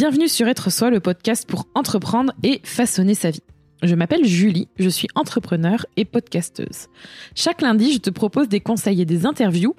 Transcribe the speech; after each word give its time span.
Bienvenue 0.00 0.28
sur 0.28 0.48
Être 0.48 0.70
Soi, 0.70 0.88
le 0.88 0.98
podcast 0.98 1.46
pour 1.46 1.66
entreprendre 1.74 2.32
et 2.42 2.62
façonner 2.64 3.14
sa 3.14 3.30
vie. 3.30 3.42
Je 3.82 3.94
m'appelle 3.94 4.24
Julie, 4.24 4.66
je 4.78 4.88
suis 4.88 5.08
entrepreneur 5.14 5.84
et 5.98 6.06
podcasteuse. 6.06 6.88
Chaque 7.34 7.60
lundi, 7.60 7.92
je 7.92 7.98
te 7.98 8.08
propose 8.08 8.48
des 8.48 8.60
conseils 8.60 9.02
et 9.02 9.04
des 9.04 9.26
interviews 9.26 9.74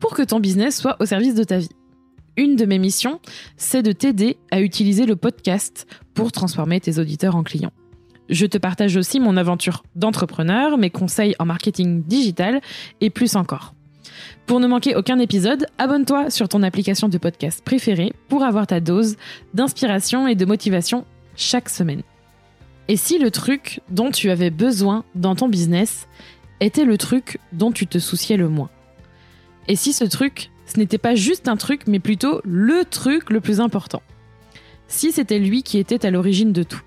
pour 0.00 0.14
que 0.14 0.22
ton 0.22 0.40
business 0.40 0.80
soit 0.80 0.96
au 0.98 1.04
service 1.04 1.34
de 1.34 1.44
ta 1.44 1.58
vie. 1.58 1.68
Une 2.38 2.56
de 2.56 2.64
mes 2.64 2.78
missions, 2.78 3.20
c'est 3.58 3.82
de 3.82 3.92
t'aider 3.92 4.38
à 4.50 4.62
utiliser 4.62 5.04
le 5.04 5.14
podcast 5.14 5.86
pour 6.14 6.32
transformer 6.32 6.80
tes 6.80 6.98
auditeurs 6.98 7.36
en 7.36 7.42
clients. 7.42 7.74
Je 8.30 8.46
te 8.46 8.56
partage 8.56 8.96
aussi 8.96 9.20
mon 9.20 9.36
aventure 9.36 9.82
d'entrepreneur, 9.94 10.78
mes 10.78 10.88
conseils 10.88 11.34
en 11.38 11.44
marketing 11.44 12.02
digital 12.02 12.62
et 13.02 13.10
plus 13.10 13.36
encore. 13.36 13.75
Pour 14.46 14.60
ne 14.60 14.66
manquer 14.66 14.94
aucun 14.94 15.18
épisode, 15.18 15.66
abonne-toi 15.78 16.30
sur 16.30 16.48
ton 16.48 16.62
application 16.62 17.08
de 17.08 17.18
podcast 17.18 17.62
préférée 17.64 18.12
pour 18.28 18.44
avoir 18.44 18.66
ta 18.66 18.80
dose 18.80 19.16
d'inspiration 19.54 20.28
et 20.28 20.34
de 20.34 20.44
motivation 20.44 21.04
chaque 21.36 21.68
semaine. 21.68 22.02
Et 22.88 22.96
si 22.96 23.18
le 23.18 23.30
truc 23.30 23.80
dont 23.88 24.10
tu 24.10 24.30
avais 24.30 24.50
besoin 24.50 25.04
dans 25.14 25.34
ton 25.34 25.48
business 25.48 26.06
était 26.60 26.84
le 26.84 26.96
truc 26.96 27.38
dont 27.52 27.72
tu 27.72 27.86
te 27.86 27.98
souciais 27.98 28.36
le 28.36 28.48
moins? 28.48 28.70
Et 29.68 29.76
si 29.76 29.92
ce 29.92 30.04
truc, 30.04 30.50
ce 30.66 30.78
n'était 30.78 30.98
pas 30.98 31.14
juste 31.14 31.48
un 31.48 31.56
truc, 31.56 31.82
mais 31.86 31.98
plutôt 31.98 32.40
le 32.44 32.84
truc 32.84 33.30
le 33.30 33.40
plus 33.40 33.60
important? 33.60 34.02
Si 34.88 35.10
c'était 35.10 35.40
lui 35.40 35.64
qui 35.64 35.78
était 35.78 36.06
à 36.06 36.10
l'origine 36.10 36.52
de 36.52 36.62
tout? 36.62 36.82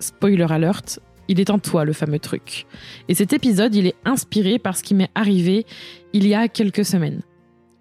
Spoiler 0.00 0.50
alert, 0.50 1.00
il 1.28 1.40
est 1.40 1.50
en 1.50 1.58
toi 1.58 1.84
le 1.84 1.92
fameux 1.92 2.18
truc. 2.18 2.66
Et 3.08 3.14
cet 3.14 3.32
épisode, 3.32 3.74
il 3.74 3.86
est 3.86 3.96
inspiré 4.04 4.58
par 4.58 4.76
ce 4.76 4.82
qui 4.82 4.94
m'est 4.94 5.10
arrivé 5.14 5.66
il 6.12 6.26
y 6.26 6.34
a 6.34 6.48
quelques 6.48 6.84
semaines. 6.84 7.22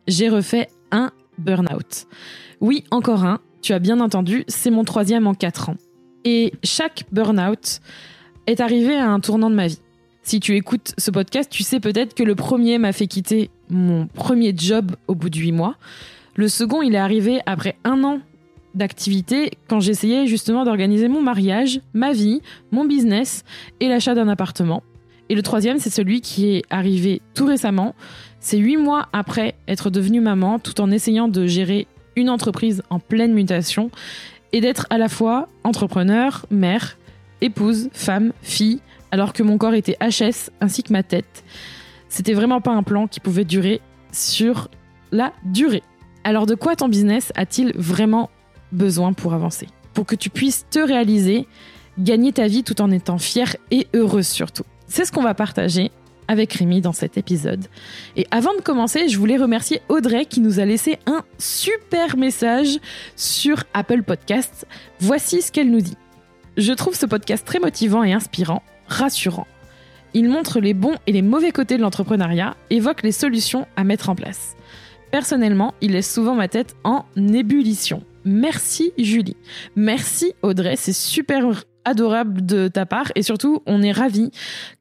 J'ai 0.08 0.30
refait 0.30 0.68
un 0.92 1.12
burn-out. 1.38 2.08
Oui, 2.62 2.84
encore 2.92 3.26
un, 3.26 3.40
tu 3.62 3.74
as 3.74 3.80
bien 3.80 4.00
entendu, 4.00 4.44
c'est 4.48 4.72
mon 4.72 4.84
troisième 4.84 5.28
en 5.28 5.34
quatre 5.34 5.70
ans. 5.70 5.78
Et 6.26 6.54
chaque 6.64 7.06
burn-out 7.12 7.80
est 8.48 8.62
arrivé 8.62 8.96
à 8.96 9.10
un 9.10 9.20
tournant 9.20 9.50
de 9.50 9.56
ma 9.56 9.68
vie. 9.68 9.80
Si 10.22 10.40
tu 10.40 10.56
écoutes 10.56 10.94
ce 10.98 11.12
podcast, 11.12 11.50
tu 11.52 11.64
sais 11.64 11.82
peut-être 11.82 12.14
que 12.14 12.24
le 12.24 12.36
premier 12.36 12.78
m'a 12.78 12.94
fait 12.94 13.08
quitter 13.08 13.50
mon 13.70 14.08
premier 14.08 14.54
job 14.56 14.96
au 15.08 15.16
bout 15.16 15.30
de 15.30 15.38
huit 15.38 15.52
mois. 15.52 15.76
Le 16.36 16.48
second, 16.48 16.82
il 16.82 16.96
est 16.96 17.00
arrivé 17.00 17.42
après 17.46 17.76
un 17.84 18.04
an 18.04 18.20
d'activité 18.76 19.52
quand 19.68 19.80
j'essayais 19.80 20.28
justement 20.28 20.66
d'organiser 20.66 21.08
mon 21.08 21.22
mariage, 21.22 21.82
ma 21.94 22.12
vie, 22.12 22.42
mon 22.72 22.86
business 22.86 23.44
et 23.80 23.88
l'achat 23.88 24.16
d'un 24.16 24.28
appartement. 24.28 24.84
Et 25.30 25.36
le 25.36 25.42
troisième, 25.42 25.80
c'est 25.80 25.90
celui 25.90 26.22
qui 26.22 26.56
est 26.56 26.64
arrivé 26.70 27.22
tout 27.34 27.46
récemment. 27.46 27.96
C'est 28.40 28.58
huit 28.58 28.78
mois 28.78 29.08
après 29.14 29.56
être 29.68 29.90
devenue 29.90 30.22
maman, 30.22 30.60
tout 30.60 30.82
en 30.82 30.92
essayant 30.92 31.28
de 31.28 31.48
gérer 31.48 31.88
une 32.16 32.30
entreprise 32.30 32.84
en 32.90 33.00
pleine 33.00 33.34
mutation 33.34 33.90
et 34.52 34.62
d'être 34.62 34.86
à 34.90 34.98
la 34.98 35.10
fois 35.10 35.48
entrepreneur, 35.64 36.46
mère, 36.52 36.98
épouse, 37.42 37.90
femme, 37.94 38.34
fille, 38.42 38.80
alors 39.12 39.34
que 39.34 39.44
mon 39.44 39.58
corps 39.58 39.74
était 39.74 39.98
HS 40.02 40.52
ainsi 40.62 40.84
que 40.84 40.94
ma 40.94 41.04
tête. 41.04 41.44
C'était 42.10 42.34
vraiment 42.34 42.62
pas 42.62 42.72
un 42.72 42.84
plan 42.84 43.08
qui 43.08 43.20
pouvait 43.20 43.46
durer 43.46 43.82
sur 44.12 44.70
la 45.12 45.34
durée. 45.46 45.84
Alors 46.24 46.46
de 46.46 46.56
quoi 46.56 46.76
ton 46.76 46.88
business 46.88 47.32
a-t-il 47.36 47.74
vraiment 47.76 48.30
besoin 48.74 49.14
pour 49.14 49.34
avancer. 49.34 49.68
Pour 49.94 50.06
que 50.06 50.16
tu 50.16 50.30
puisses 50.30 50.66
te 50.70 50.80
réaliser, 50.80 51.48
gagner 51.98 52.34
ta 52.34 52.48
vie 52.48 52.64
tout 52.64 52.82
en 52.82 52.92
étant 52.92 53.18
fière 53.18 53.56
et 53.72 53.88
heureuse 53.94 54.28
surtout. 54.28 54.64
C'est 54.88 55.06
ce 55.06 55.12
qu'on 55.12 55.24
va 55.24 55.34
partager 55.34 55.92
avec 56.28 56.54
Rémi 56.54 56.82
dans 56.82 56.94
cet 56.94 57.18
épisode. 57.18 57.66
Et 58.16 58.28
avant 58.32 58.54
de 58.54 58.62
commencer, 58.62 59.10
je 59.10 59.18
voulais 59.18 59.38
remercier 59.38 59.82
Audrey 59.90 60.26
qui 60.26 60.40
nous 60.40 60.60
a 60.60 60.66
laissé 60.66 60.98
un 61.06 61.24
super 61.38 62.18
message 62.18 62.80
sur 63.16 63.64
Apple 63.74 64.04
Podcasts. 64.04 64.66
Voici 65.00 65.42
ce 65.42 65.52
qu'elle 65.52 65.72
nous 65.72 65.82
dit. 65.82 65.98
Je 66.58 66.74
trouve 66.74 66.96
ce 66.96 67.06
podcast 67.06 67.46
très 67.46 67.60
motivant 67.60 68.04
et 68.04 68.14
inspirant, 68.14 68.64
rassurant. 68.88 69.48
Il 70.14 70.30
montre 70.30 70.60
les 70.60 70.76
bons 70.76 70.96
et 71.08 71.12
les 71.12 71.24
mauvais 71.24 71.52
côtés 71.52 71.78
de 71.78 71.82
l'entrepreneuriat, 71.82 72.56
évoque 72.70 73.02
les 73.02 73.12
solutions 73.12 73.66
à 73.76 73.84
mettre 73.84 74.10
en 74.10 74.16
place. 74.16 74.56
Personnellement, 75.12 75.74
il 75.82 75.94
laisse 75.94 76.12
souvent 76.12 76.36
ma 76.36 76.48
tête 76.48 76.76
en 76.84 77.06
ébullition. 77.18 78.04
Merci 78.26 78.94
Julie. 78.98 79.38
Merci 79.76 80.34
Audrey, 80.42 80.76
c'est 80.76 80.94
super 80.94 81.64
adorable 81.86 82.46
de 82.46 82.68
ta 82.68 82.86
part 82.86 83.12
et 83.16 83.24
surtout 83.24 83.62
on 83.66 83.82
est 83.82 83.92
ravis 83.92 84.32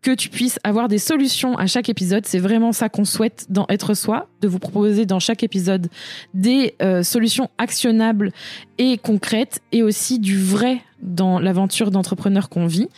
que 0.02 0.12
tu 0.12 0.28
puisses 0.28 0.58
avoir 0.64 0.88
des 0.88 0.98
solutions 0.98 1.56
à 1.56 1.66
chaque 1.66 1.88
épisode. 1.88 2.26
C'est 2.26 2.38
vraiment 2.38 2.72
ça 2.72 2.88
qu'on 2.88 3.04
souhaite 3.04 3.46
dans 3.50 3.66
Être 3.68 3.94
Soi, 3.94 4.28
de 4.40 4.48
vous 4.48 4.58
proposer 4.58 5.06
dans 5.06 5.18
chaque 5.18 5.42
épisode 5.42 5.88
des 6.34 6.74
euh, 6.82 7.02
solutions 7.02 7.50
actionnables 7.58 8.32
et 8.78 8.98
concrètes 8.98 9.60
et 9.72 9.82
aussi 9.82 10.18
du 10.18 10.38
vrai 10.38 10.80
dans 11.00 11.38
l'aventure 11.38 11.90
d'entrepreneur 11.90 12.48
qu'on 12.48 12.66
vit. 12.66 12.88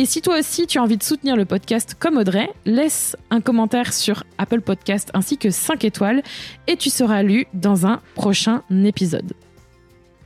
Et 0.00 0.06
si 0.06 0.22
toi 0.22 0.38
aussi 0.38 0.66
tu 0.66 0.78
as 0.78 0.82
envie 0.82 0.96
de 0.96 1.02
soutenir 1.02 1.34
le 1.34 1.44
podcast 1.44 1.96
comme 1.98 2.18
Audrey, 2.18 2.48
laisse 2.66 3.16
un 3.30 3.40
commentaire 3.40 3.92
sur 3.92 4.22
Apple 4.36 4.60
Podcast 4.60 5.10
ainsi 5.12 5.38
que 5.38 5.50
5 5.50 5.84
étoiles 5.84 6.22
et 6.68 6.76
tu 6.76 6.88
seras 6.88 7.22
lu 7.22 7.46
dans 7.52 7.86
un 7.86 8.00
prochain 8.14 8.62
épisode. 8.70 9.32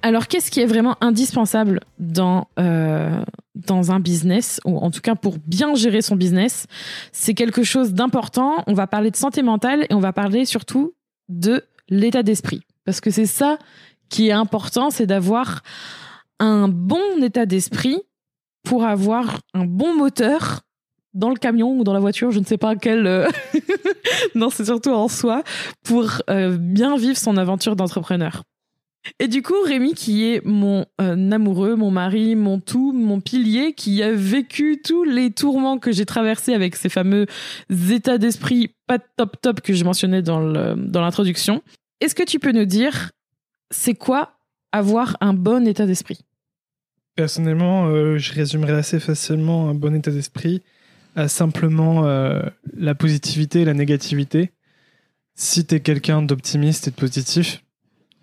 Alors, 0.02 0.26
qu'est-ce 0.26 0.50
qui 0.50 0.60
est 0.60 0.66
vraiment 0.66 0.96
indispensable 1.00 1.80
dans, 1.98 2.48
euh, 2.58 3.24
dans 3.54 3.92
un 3.92 4.00
business, 4.00 4.60
ou 4.64 4.76
en 4.78 4.90
tout 4.90 5.00
cas 5.00 5.14
pour 5.14 5.36
bien 5.46 5.74
gérer 5.74 6.02
son 6.02 6.16
business 6.16 6.66
C'est 7.12 7.34
quelque 7.34 7.62
chose 7.62 7.94
d'important. 7.94 8.64
On 8.66 8.74
va 8.74 8.86
parler 8.88 9.10
de 9.10 9.16
santé 9.16 9.42
mentale 9.42 9.86
et 9.88 9.94
on 9.94 10.00
va 10.00 10.12
parler 10.12 10.44
surtout 10.44 10.92
de 11.28 11.64
l'état 11.88 12.22
d'esprit. 12.22 12.62
Parce 12.84 13.00
que 13.00 13.10
c'est 13.10 13.26
ça 13.26 13.58
qui 14.08 14.28
est 14.28 14.32
important, 14.32 14.90
c'est 14.90 15.06
d'avoir 15.06 15.62
un 16.40 16.68
bon 16.68 17.22
état 17.22 17.46
d'esprit 17.46 17.98
pour 18.64 18.84
avoir 18.84 19.40
un 19.54 19.64
bon 19.64 19.96
moteur 19.96 20.62
dans 21.14 21.28
le 21.28 21.36
camion 21.36 21.78
ou 21.78 21.84
dans 21.84 21.92
la 21.92 22.00
voiture, 22.00 22.30
je 22.30 22.40
ne 22.40 22.44
sais 22.44 22.58
pas 22.58 22.74
quel. 22.74 23.06
Euh, 23.06 23.28
non, 24.34 24.50
c'est 24.50 24.64
surtout 24.64 24.90
en 24.90 25.08
soi 25.08 25.42
pour 25.84 26.22
euh, 26.30 26.56
bien 26.58 26.96
vivre 26.96 27.16
son 27.16 27.36
aventure 27.36 27.76
d'entrepreneur. 27.76 28.42
Et 29.18 29.28
du 29.28 29.42
coup, 29.42 29.60
Rémi, 29.64 29.94
qui 29.94 30.24
est 30.30 30.44
mon 30.44 30.86
euh, 31.00 31.30
amoureux, 31.30 31.74
mon 31.74 31.90
mari, 31.90 32.36
mon 32.36 32.60
tout, 32.60 32.92
mon 32.92 33.20
pilier, 33.20 33.72
qui 33.72 34.02
a 34.02 34.12
vécu 34.12 34.80
tous 34.82 35.04
les 35.04 35.32
tourments 35.32 35.78
que 35.78 35.90
j'ai 35.90 36.06
traversés 36.06 36.54
avec 36.54 36.76
ces 36.76 36.88
fameux 36.88 37.26
états 37.90 38.18
d'esprit 38.18 38.74
pas 38.86 38.98
top 38.98 39.40
top 39.40 39.60
que 39.60 39.74
je 39.74 39.84
mentionnais 39.84 40.22
dans 40.22 40.40
l'introduction, 40.40 41.62
est-ce 42.00 42.14
que 42.14 42.22
tu 42.24 42.38
peux 42.38 42.52
nous 42.52 42.64
dire, 42.64 43.10
c'est 43.70 43.94
quoi 43.94 44.38
avoir 44.72 45.16
un 45.20 45.34
bon 45.34 45.66
état 45.66 45.86
d'esprit? 45.86 46.20
Personnellement, 47.14 47.86
euh, 47.86 48.18
je 48.18 48.32
résumerais 48.32 48.72
assez 48.72 48.98
facilement 48.98 49.68
un 49.68 49.74
bon 49.74 49.94
état 49.94 50.10
d'esprit 50.10 50.62
à 51.14 51.28
simplement 51.28 52.06
euh, 52.06 52.40
la 52.74 52.94
positivité 52.94 53.60
et 53.60 53.64
la 53.64 53.74
négativité. 53.74 54.50
Si 55.34 55.66
tu 55.66 55.74
es 55.74 55.80
quelqu'un 55.80 56.22
d'optimiste 56.22 56.88
et 56.88 56.90
de 56.90 56.96
positif, 56.96 57.62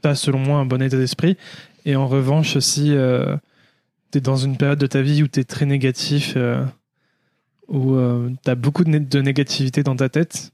pas 0.02 0.16
selon 0.16 0.40
moi 0.40 0.58
un 0.58 0.66
bon 0.66 0.82
état 0.82 0.98
d'esprit. 0.98 1.38
Et 1.86 1.96
en 1.96 2.08
revanche, 2.08 2.58
si 2.60 2.94
euh, 2.94 3.36
tu 4.12 4.18
es 4.18 4.22
dans 4.22 4.38
une 4.38 4.58
période 4.58 4.80
de 4.80 4.88
ta 4.88 5.02
vie 5.02 5.24
où 5.24 5.28
tu 5.28 5.40
es 5.40 5.44
très 5.44 5.66
négatif, 5.66 6.34
euh, 6.36 6.64
où 7.68 7.96
euh, 7.96 8.30
tu 8.44 8.50
as 8.50 8.56
beaucoup 8.56 8.84
de, 8.84 9.22
négativité 9.22 9.84
dans 9.84 9.96
ta 9.96 10.10
tête, 10.10 10.52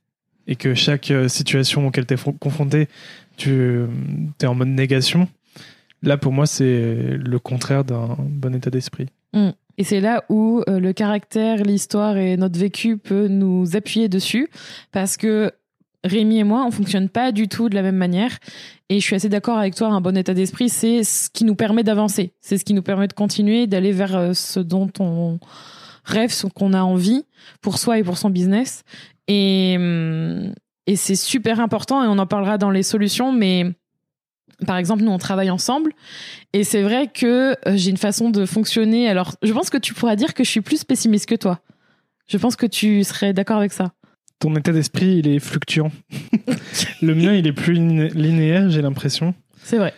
et 0.48 0.56
que 0.56 0.76
chaque 0.76 1.12
situation 1.28 1.88
auquel 1.88 2.06
tu 2.06 2.14
es 2.14 2.18
confronté, 2.40 2.88
tu 3.36 3.88
es 4.40 4.46
en 4.46 4.54
mode 4.54 4.68
négation, 4.68 5.28
là 6.04 6.18
pour 6.18 6.32
moi 6.32 6.46
c'est 6.46 7.18
le 7.18 7.40
contraire 7.40 7.84
d'un 7.84 8.16
bon 8.20 8.54
état 8.54 8.70
d'esprit. 8.70 9.08
Mmh. 9.34 9.50
Et 9.80 9.84
c'est 9.84 10.00
là 10.02 10.24
où 10.30 10.62
le 10.68 10.94
caractère, 10.94 11.64
l'histoire 11.64 12.18
et 12.18 12.38
notre 12.38 12.60
vécu 12.60 12.98
peut 12.98 13.28
nous 13.28 13.76
appuyer 13.76 14.08
dessus, 14.08 14.50
parce 14.92 15.18
que 15.18 15.52
Rémi 16.06 16.38
et 16.38 16.44
moi, 16.44 16.64
on 16.66 16.72
fonctionne 16.72 17.10
pas 17.10 17.32
du 17.32 17.48
tout 17.48 17.68
de 17.68 17.76
la 17.76 17.82
même 17.82 17.96
manière. 17.96 18.38
Et 18.90 19.00
je 19.00 19.06
suis 19.06 19.16
assez 19.16 19.30
d'accord 19.30 19.58
avec 19.58 19.76
toi, 19.76 19.88
un 19.88 20.02
bon 20.02 20.16
état 20.16 20.34
d'esprit, 20.34 20.70
c'est 20.70 21.04
ce 21.04 21.30
qui 21.30 21.44
nous 21.44 21.56
permet 21.56 21.84
d'avancer. 21.84 22.34
C'est 22.40 22.58
ce 22.58 22.64
qui 22.64 22.74
nous 22.74 22.84
permet 22.84 23.08
de 23.08 23.14
continuer, 23.14 23.66
d'aller 23.66 23.92
vers 23.92 24.16
euh, 24.16 24.34
ce 24.34 24.60
dont 24.60 24.92
on 25.00 25.40
rêve, 26.04 26.32
ce 26.32 26.46
qu'on 26.46 26.74
a 26.74 26.84
envie 26.84 27.26
pour 27.62 27.80
soi 27.80 27.98
et 27.98 28.04
pour 28.04 28.18
son 28.18 28.30
business. 28.30 28.84
Et, 29.28 29.76
hum, 29.78 30.54
et 30.86 30.96
c'est 30.96 31.16
super 31.16 31.60
important 31.60 32.04
et 32.04 32.08
on 32.08 32.20
en 32.20 32.28
parlera 32.28 32.60
dans 32.60 32.70
les 32.70 32.84
solutions, 32.84 33.32
mais 33.32 33.66
par 34.68 34.78
exemple, 34.78 35.04
nous, 35.04 35.12
on 35.12 35.18
travaille 35.18 35.50
ensemble 35.50 35.92
et 36.54 36.64
c'est 36.64 36.84
vrai 36.84 37.10
que 37.12 37.56
euh, 37.68 37.76
j'ai 37.76 37.90
une 37.90 37.98
façon 37.98 38.30
de 38.30 38.46
fonctionner. 38.46 39.10
Alors, 39.10 39.34
je 39.42 39.52
pense 39.52 39.72
que 39.72 39.78
tu 39.78 39.96
pourras 39.96 40.16
dire 40.16 40.36
que 40.36 40.44
je 40.44 40.50
suis 40.50 40.62
plus 40.62 40.84
pessimiste 40.84 41.28
que 41.28 41.36
toi. 41.36 41.60
Je 42.28 42.38
pense 42.38 42.56
que 42.56 42.68
tu 42.68 43.04
serais 43.04 43.34
d'accord 43.34 43.58
avec 43.58 43.74
ça 43.74 43.92
ton 44.40 44.56
état 44.56 44.72
d'esprit, 44.72 45.18
il 45.18 45.28
est 45.28 45.40
fluctuant. 45.40 45.92
le 47.02 47.16
mien, 47.16 47.34
il 47.34 47.48
est 47.48 47.54
plus 47.54 47.74
linéaire, 47.74 48.70
j'ai 48.70 48.82
l'impression. 48.82 49.34
C'est 49.64 49.78
vrai. 49.78 49.94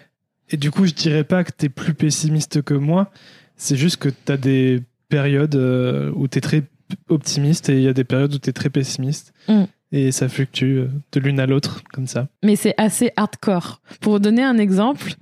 Et 0.50 0.58
du 0.58 0.72
coup, 0.72 0.86
je 0.86 0.94
dirais 0.94 1.24
pas 1.24 1.44
que 1.44 1.52
tu 1.58 1.66
es 1.66 1.70
plus 1.70 1.94
pessimiste 1.94 2.62
que 2.62 2.74
moi. 2.74 3.12
C'est 3.56 3.76
juste 3.76 3.98
que 3.98 4.10
tu 4.10 4.32
as 4.32 4.38
des 4.38 4.82
périodes 5.10 5.56
euh, 5.56 6.12
où 6.16 6.28
tu 6.28 6.38
es 6.38 6.42
très 6.42 6.64
optimiste 7.10 7.70
et 7.70 7.78
il 7.78 7.82
y 7.82 7.88
a 7.88 7.94
des 7.94 8.04
périodes 8.04 8.34
où 8.34 8.40
tu 8.40 8.50
es 8.50 8.54
très 8.54 8.70
pessimiste. 8.70 9.34
Mm. 9.48 9.64
Et 9.92 10.12
ça 10.12 10.30
fluctue 10.30 10.80
euh, 10.80 10.90
de 11.12 11.20
l'une 11.20 11.40
à 11.40 11.46
l'autre, 11.46 11.82
comme 11.92 12.08
ça. 12.08 12.28
Mais 12.44 12.56
c'est 12.56 12.74
assez 12.78 13.12
hardcore. 13.16 13.82
Pour 14.02 14.20
donner 14.20 14.44
un 14.44 14.58
exemple, 14.58 15.16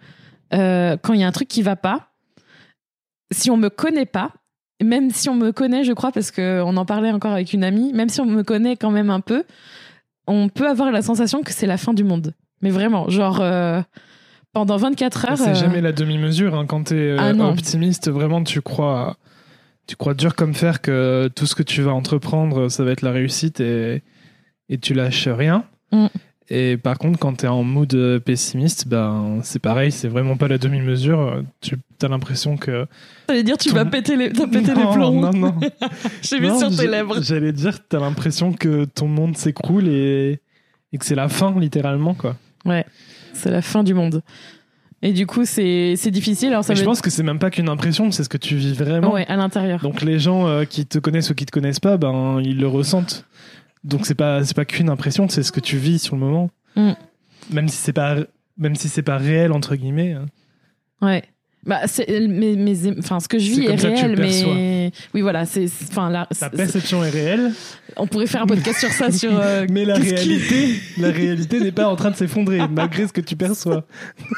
euh, 0.54 0.98
quand 1.02 1.14
il 1.14 1.22
y 1.22 1.24
a 1.24 1.28
un 1.28 1.32
truc 1.32 1.48
qui 1.48 1.62
va 1.62 1.76
pas, 1.76 2.12
si 3.32 3.50
on 3.50 3.58
me 3.58 3.70
connaît 3.70 4.06
pas, 4.06 4.34
même 4.84 5.12
si 5.12 5.30
on 5.30 5.36
me 5.36 5.52
connaît, 5.52 5.84
je 5.84 5.94
crois, 5.94 6.12
parce 6.12 6.32
qu'on 6.32 6.78
en 6.78 6.86
parlait 6.86 7.12
encore 7.12 7.32
avec 7.32 7.54
une 7.54 7.64
amie, 7.64 7.94
même 7.94 8.10
si 8.10 8.22
on 8.22 8.26
me 8.26 8.44
connaît 8.44 8.76
quand 8.76 8.92
même 8.92 9.10
un 9.10 9.22
peu, 9.22 9.44
on 10.28 10.50
peut 10.50 10.68
avoir 10.68 10.92
la 10.92 11.02
sensation 11.02 11.44
que 11.44 11.54
c'est 11.54 11.68
la 11.68 11.78
fin 11.78 11.94
du 11.94 12.04
monde. 12.04 12.34
Mais 12.62 12.72
vraiment, 12.72 13.10
genre, 13.10 13.40
euh, 13.42 13.82
pendant 14.54 14.78
24 14.78 15.30
heures. 15.30 15.38
C'est 15.38 15.50
euh, 15.52 15.56
jamais 15.56 15.82
la 15.82 15.92
demi-mesure. 15.92 16.56
Hein. 16.56 16.66
Quand 16.66 16.86
tu 16.86 17.00
es 17.00 17.16
Ah 17.18 17.34
non. 17.34 17.50
optimiste, 17.50 18.10
vraiment, 18.10 18.44
tu 18.44 18.62
crois, 18.62 19.18
tu 19.88 19.96
crois 19.96 20.14
dur 20.14 20.36
comme 20.36 20.54
fer 20.54 20.82
que 20.82 21.30
tout 21.36 21.46
ce 21.46 21.56
que 21.56 21.64
tu 21.64 21.82
vas 21.82 21.94
entreprendre, 21.94 22.70
ça 22.70 22.84
va 22.84 22.92
être 22.92 23.02
la 23.02 23.12
réussite 23.12 23.60
et, 23.60 24.02
et 24.70 24.78
tu 24.78 24.94
lâches 24.94 25.28
rien. 25.28 25.66
Mm. 25.92 26.08
Et 26.50 26.78
par 26.78 27.00
contre, 27.00 27.18
quand 27.18 27.34
tu 27.40 27.46
es 27.46 27.48
en 27.48 27.64
mood 27.64 27.92
euh, 27.96 28.20
pessimiste, 28.20 28.88
ben, 28.88 29.40
c'est 29.42 29.58
pareil, 29.60 29.92
c'est 29.92 30.08
vraiment 30.08 30.38
pas 30.38 30.48
la 30.48 30.60
demi-mesure. 30.60 31.42
Tu 31.62 31.76
as 32.04 32.08
l'impression 32.08 32.56
que. 32.56 32.86
J'allais 33.28 33.42
dire, 33.44 33.58
tu 33.58 33.70
Ton- 33.70 33.76
vas 33.76 33.86
péter 33.86 34.16
les, 34.16 34.32
t'as 34.32 34.46
pété 34.46 34.76
les 34.76 34.84
Non, 34.84 34.94
plombs. 34.94 35.22
Non, 35.22 35.34
non. 35.34 35.56
J'ai 36.22 36.40
vu 36.40 36.50
sur 36.58 36.76
tes 36.76 36.86
lèvres. 36.88 37.20
J'allais 37.24 37.52
dire, 37.52 37.80
tu 37.90 37.96
as 37.96 38.00
l'impression 38.00 38.54
que 38.54 38.86
ton 38.86 39.08
monde 39.08 39.36
s'écroule 39.38 39.88
et, 39.88 40.40
et 40.94 40.98
que 41.00 41.06
c'est 41.06 41.16
la 41.16 41.30
fin, 41.30 41.60
littéralement. 41.60 42.14
quoi. 42.14 42.36
C'est 43.34 43.50
la 43.52 43.62
fin 43.64 43.84
du 43.84 43.94
monde. 43.96 44.22
Et 45.02 45.14
du 45.14 45.26
coup, 45.28 45.46
c'est 45.46 45.96
difficile. 46.12 46.50
Alors, 46.50 46.64
ça 46.64 46.74
Et 46.74 46.76
je 46.76 46.82
veut 46.82 46.86
pense 46.86 47.02
que 47.02 47.10
c'est 47.10 47.22
même 47.24 47.38
pas 47.40 47.50
qu'une 47.50 47.70
impression, 47.70 48.12
c'est 48.12 48.24
ce 48.24 48.30
que 48.30 48.38
tu 48.38 48.56
vis 48.56 48.74
vraiment. 48.74 49.14
Ouais, 49.14 49.26
à 49.28 49.36
l'intérieur. 49.36 49.82
Donc 49.82 50.02
les 50.02 50.20
gens 50.20 50.48
euh, 50.48 50.64
qui 50.64 50.86
te 50.86 50.98
connaissent 51.00 51.30
ou 51.32 51.36
qui 51.36 51.46
te 51.46 51.52
connaissent 51.52 51.80
pas, 51.80 51.98
ben 51.98 52.40
ils 52.44 52.58
le 52.60 52.68
ressentent. 52.68 53.26
Donc 53.86 54.06
c'est 54.06 54.16
pas 54.16 54.44
c'est 54.44 54.56
pas 54.56 54.66
qu'une 54.66 54.90
impression, 54.90 55.30
c'est 55.30 55.44
ce 55.44 55.52
que 55.52 55.60
tu 55.62 55.78
vis 55.78 56.00
sur 56.00 56.16
le 56.16 56.22
moment. 56.22 56.50
Mm. 56.76 56.92
Même 57.52 57.70
si 57.70 57.78
c'est 57.78 57.94
pas 57.94 58.18
même 58.58 58.76
si 58.76 58.90
c'est 58.90 59.04
pas 59.04 59.18
réel 59.18 59.52
entre 59.54 59.76
guillemets. 59.76 60.14
hein. 60.14 60.26
Ouais. 61.02 61.24
Bah, 61.66 61.80
mais, 62.08 62.54
mais, 62.56 62.74
enfin, 63.00 63.20
ce 63.20 63.28
que 63.28 63.40
je 63.40 63.50
vis 63.50 63.66
est, 63.66 63.74
réel, 63.76 64.16
mais 64.20 64.92
oui, 65.16 65.22
voilà, 65.22 65.48
c'est, 65.48 65.66
enfin, 65.90 66.12
là, 66.12 66.28
Ta 66.40 66.52
perception 66.52 67.04
est 67.04 67.10
réelle, 67.10 67.54
on 67.98 68.06
pourrait 68.06 68.28
faire 68.28 68.44
un 68.44 68.46
podcast 68.46 68.80
sur 68.82 68.92
ça, 68.92 69.12
sur. 69.12 69.32
euh, 69.34 69.66
mais 69.72 69.84
la 69.84 70.00
qui- 70.00 70.14
réalité, 70.14 70.76
la 71.00 71.10
réalité 71.10 71.60
n'est 71.60 71.72
pas 71.72 71.88
en 71.88 71.96
train 71.96 72.12
de 72.12 72.16
s'effondrer 72.18 72.60
malgré 72.72 73.08
ce 73.08 73.14
que 73.14 73.22
tu 73.22 73.36
perçois. 73.36 73.84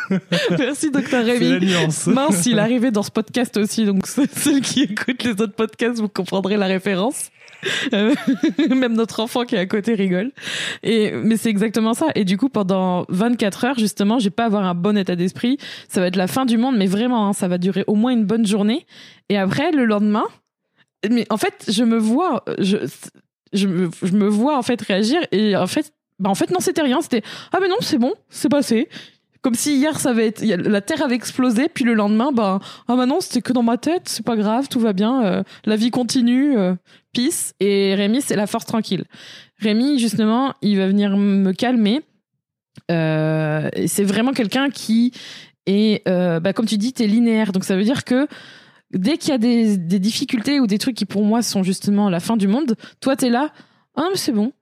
Merci, 0.57 0.89
docteur 0.89 1.25
la 1.25 1.33
Rémi. 1.33 1.67
Mince, 2.07 2.45
il 2.45 2.57
est 2.57 2.61
arrivé 2.61 2.91
dans 2.91 3.03
ce 3.03 3.11
podcast 3.11 3.57
aussi, 3.57 3.85
donc 3.85 4.07
ceux 4.07 4.61
qui 4.61 4.83
écoutent 4.83 5.23
les 5.25 5.31
autres 5.31 5.53
podcasts, 5.53 5.99
vous 5.99 6.07
comprendrez 6.07 6.55
la 6.55 6.67
référence. 6.67 7.29
Euh, 7.93 8.13
Même 8.69 8.93
notre 8.93 9.19
enfant 9.19 9.43
qui 9.43 9.55
est 9.55 9.59
à 9.59 9.65
côté 9.65 9.93
rigole. 9.95 10.31
Et, 10.83 11.11
mais 11.11 11.37
c'est 11.37 11.49
exactement 11.49 11.93
ça. 11.93 12.07
Et 12.15 12.25
du 12.25 12.37
coup, 12.37 12.49
pendant 12.49 13.05
24 13.09 13.65
heures, 13.65 13.79
justement, 13.79 14.19
je 14.19 14.25
vais 14.25 14.31
pas 14.31 14.45
avoir 14.45 14.65
un 14.65 14.75
bon 14.75 14.97
état 14.97 15.15
d'esprit. 15.15 15.57
Ça 15.87 16.01
va 16.01 16.07
être 16.07 16.15
la 16.15 16.27
fin 16.27 16.45
du 16.45 16.57
monde, 16.57 16.77
mais 16.77 16.87
vraiment, 16.87 17.27
hein, 17.27 17.33
ça 17.33 17.47
va 17.47 17.57
durer 17.57 17.83
au 17.87 17.95
moins 17.95 18.11
une 18.11 18.25
bonne 18.25 18.45
journée. 18.45 18.85
Et 19.29 19.37
après, 19.37 19.71
le 19.71 19.85
lendemain, 19.85 20.25
mais 21.09 21.25
en 21.29 21.37
fait, 21.37 21.65
je 21.67 21.83
me 21.83 21.97
vois, 21.97 22.43
je, 22.59 23.67
vois 24.27 24.57
en 24.57 24.61
fait 24.61 24.81
réagir. 24.81 25.19
Et 25.31 25.55
en 25.55 25.67
fait, 25.67 25.93
bah 26.19 26.29
en 26.29 26.35
fait, 26.35 26.49
non, 26.51 26.59
c'était 26.59 26.81
rien. 26.81 27.01
C'était 27.01 27.21
ah 27.51 27.59
mais 27.61 27.67
non, 27.67 27.77
c'est 27.81 27.97
bon, 27.97 28.13
c'est 28.29 28.49
passé. 28.49 28.89
Comme 29.41 29.53
si 29.53 29.77
hier, 29.77 29.99
ça 29.99 30.09
avait 30.09 30.33
la 30.41 30.81
Terre 30.81 31.03
avait 31.03 31.15
explosé, 31.15 31.69
puis 31.69 31.85
le 31.85 31.93
lendemain, 31.93 32.31
bah, 32.31 32.59
ah 32.87 32.95
bah 32.95 33.05
non, 33.05 33.21
c'était 33.21 33.41
que 33.41 33.53
dans 33.53 33.63
ma 33.63 33.77
tête, 33.77 34.03
c'est 34.09 34.25
pas 34.25 34.35
grave, 34.35 34.67
tout 34.67 34.79
va 34.79 34.93
bien, 34.93 35.23
euh, 35.23 35.43
la 35.65 35.75
vie 35.75 35.91
continue, 35.91 36.57
euh, 36.57 36.73
peace. 37.17 37.53
Et 37.59 37.95
Rémi, 37.95 38.21
c'est 38.21 38.35
la 38.35 38.47
force 38.47 38.65
tranquille. 38.65 39.05
Rémi, 39.59 39.97
justement, 39.97 40.53
il 40.61 40.77
va 40.77 40.87
venir 40.87 41.17
me 41.17 41.51
calmer. 41.51 42.01
Euh, 42.91 43.69
c'est 43.87 44.03
vraiment 44.03 44.33
quelqu'un 44.33 44.69
qui 44.69 45.11
est, 45.65 46.07
euh, 46.07 46.39
bah, 46.39 46.53
comme 46.53 46.67
tu 46.67 46.77
dis, 46.77 46.93
t'es 46.93 47.07
linéaire. 47.07 47.51
Donc 47.51 47.63
ça 47.63 47.75
veut 47.75 47.83
dire 47.83 48.03
que 48.03 48.27
dès 48.91 49.17
qu'il 49.17 49.29
y 49.29 49.33
a 49.33 49.39
des, 49.39 49.77
des 49.77 49.99
difficultés 49.99 50.59
ou 50.59 50.67
des 50.67 50.77
trucs 50.77 50.95
qui 50.95 51.05
pour 51.05 51.23
moi 51.23 51.41
sont 51.41 51.63
justement 51.63 52.09
la 52.09 52.19
fin 52.19 52.37
du 52.37 52.47
monde, 52.47 52.75
toi 53.01 53.15
t'es 53.15 53.29
là, 53.29 53.51
ah 53.95 54.07
mais 54.11 54.17
c'est 54.17 54.31
bon. 54.31 54.53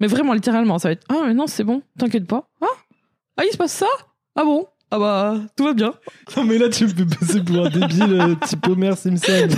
Mais 0.00 0.06
vraiment, 0.06 0.32
littéralement, 0.32 0.78
ça 0.78 0.88
va 0.88 0.92
être, 0.92 1.06
ah 1.08 1.22
mais 1.26 1.34
non, 1.34 1.46
c'est 1.46 1.64
bon, 1.64 1.82
t'inquiète 1.98 2.26
pas. 2.26 2.48
Ah, 2.60 2.66
ah, 3.36 3.44
il 3.46 3.52
se 3.52 3.56
passe 3.56 3.72
ça? 3.72 3.86
Ah 4.34 4.44
bon? 4.44 4.66
Ah 4.90 4.98
bah, 4.98 5.40
tout 5.56 5.64
va 5.64 5.72
bien. 5.72 5.94
Non 6.36 6.44
mais 6.44 6.58
là 6.58 6.68
tu 6.68 6.84
me 6.84 6.88
fais 6.88 7.04
passer 7.06 7.40
pour 7.44 7.64
un 7.64 7.70
débile 7.70 8.20
euh, 8.20 8.34
type 8.44 8.66
Homer 8.66 8.96
Simpson. 8.96 9.48